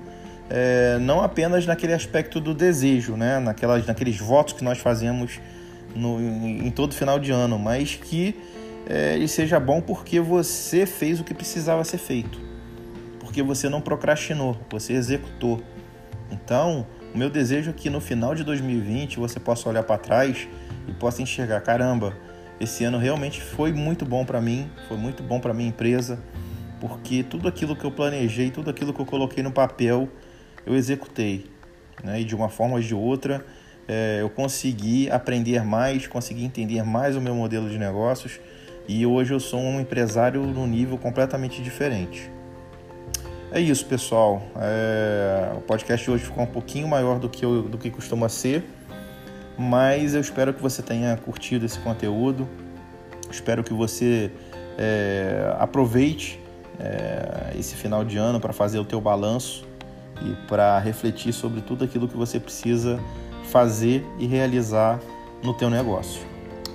é, 0.48 0.98
não 0.98 1.22
apenas 1.22 1.66
naquele 1.66 1.92
aspecto 1.92 2.40
do 2.40 2.54
desejo, 2.54 3.16
né? 3.16 3.38
Naquelas, 3.38 3.86
naqueles 3.86 4.18
votos 4.18 4.54
que 4.54 4.64
nós 4.64 4.78
fazemos 4.78 5.40
no, 5.94 6.20
em, 6.20 6.66
em 6.66 6.70
todo 6.70 6.94
final 6.94 7.18
de 7.18 7.30
ano, 7.30 7.58
mas 7.58 7.94
que 7.94 8.34
é, 8.86 9.14
ele 9.14 9.28
seja 9.28 9.60
bom 9.60 9.80
porque 9.80 10.20
você 10.20 10.86
fez 10.86 11.20
o 11.20 11.24
que 11.24 11.34
precisava 11.34 11.84
ser 11.84 11.98
feito, 11.98 12.40
porque 13.20 13.42
você 13.42 13.68
não 13.68 13.80
procrastinou, 13.80 14.56
você 14.70 14.92
executou. 14.94 15.62
Então, 16.30 16.86
o 17.14 17.18
meu 17.18 17.30
desejo 17.30 17.70
é 17.70 17.72
que 17.72 17.90
no 17.90 18.00
final 18.00 18.34
de 18.34 18.42
2020 18.42 19.18
você 19.18 19.38
possa 19.38 19.68
olhar 19.68 19.82
para 19.82 19.98
trás 19.98 20.48
e 20.88 20.92
possa 20.92 21.22
enxergar, 21.22 21.60
caramba, 21.60 22.16
esse 22.62 22.84
ano 22.84 22.96
realmente 22.96 23.42
foi 23.42 23.72
muito 23.72 24.06
bom 24.06 24.24
para 24.24 24.40
mim, 24.40 24.70
foi 24.86 24.96
muito 24.96 25.20
bom 25.20 25.40
para 25.40 25.52
minha 25.52 25.68
empresa, 25.68 26.20
porque 26.80 27.24
tudo 27.24 27.48
aquilo 27.48 27.74
que 27.74 27.84
eu 27.84 27.90
planejei, 27.90 28.52
tudo 28.52 28.70
aquilo 28.70 28.94
que 28.94 29.00
eu 29.00 29.06
coloquei 29.06 29.42
no 29.42 29.50
papel, 29.50 30.08
eu 30.64 30.76
executei, 30.76 31.46
né? 32.04 32.20
E 32.20 32.24
de 32.24 32.36
uma 32.36 32.48
forma 32.48 32.76
ou 32.76 32.80
de 32.80 32.94
outra, 32.94 33.44
é, 33.88 34.18
eu 34.20 34.30
consegui 34.30 35.10
aprender 35.10 35.64
mais, 35.64 36.06
consegui 36.06 36.44
entender 36.44 36.84
mais 36.84 37.16
o 37.16 37.20
meu 37.20 37.34
modelo 37.34 37.68
de 37.68 37.78
negócios 37.78 38.38
e 38.88 39.04
hoje 39.04 39.34
eu 39.34 39.40
sou 39.40 39.58
um 39.58 39.80
empresário 39.80 40.40
num 40.42 40.66
nível 40.66 40.96
completamente 40.96 41.60
diferente. 41.60 42.30
É 43.50 43.60
isso, 43.60 43.84
pessoal. 43.84 44.42
É... 44.56 45.52
O 45.56 45.60
podcast 45.60 46.04
de 46.04 46.10
hoje 46.10 46.24
ficou 46.24 46.42
um 46.42 46.46
pouquinho 46.46 46.88
maior 46.88 47.18
do 47.18 47.28
que, 47.28 47.44
eu, 47.44 47.62
do 47.62 47.76
que 47.76 47.90
costuma 47.90 48.28
ser, 48.28 48.64
mas 49.58 50.14
eu 50.14 50.20
espero 50.20 50.52
que 50.52 50.62
você 50.62 50.82
tenha 50.82 51.16
curtido 51.16 51.64
esse 51.64 51.78
conteúdo. 51.78 52.48
Espero 53.30 53.62
que 53.62 53.72
você 53.72 54.30
é, 54.78 55.54
aproveite 55.58 56.40
é, 56.78 57.56
esse 57.58 57.74
final 57.74 58.04
de 58.04 58.16
ano 58.16 58.40
para 58.40 58.52
fazer 58.52 58.78
o 58.78 58.84
teu 58.84 59.00
balanço 59.00 59.64
e 60.24 60.48
para 60.48 60.78
refletir 60.78 61.32
sobre 61.32 61.60
tudo 61.60 61.84
aquilo 61.84 62.08
que 62.08 62.16
você 62.16 62.38
precisa 62.38 62.98
fazer 63.44 64.04
e 64.18 64.26
realizar 64.26 64.98
no 65.42 65.52
teu 65.54 65.68
negócio. 65.68 66.22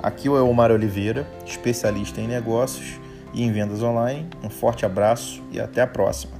Aqui 0.01 0.27
é 0.27 0.31
o 0.31 0.47
Omar 0.47 0.71
Oliveira, 0.71 1.25
especialista 1.45 2.21
em 2.21 2.27
negócios 2.27 2.99
e 3.33 3.43
em 3.43 3.51
vendas 3.51 3.81
online. 3.81 4.27
Um 4.43 4.49
forte 4.49 4.85
abraço 4.85 5.41
e 5.51 5.59
até 5.59 5.81
a 5.81 5.87
próxima. 5.87 6.36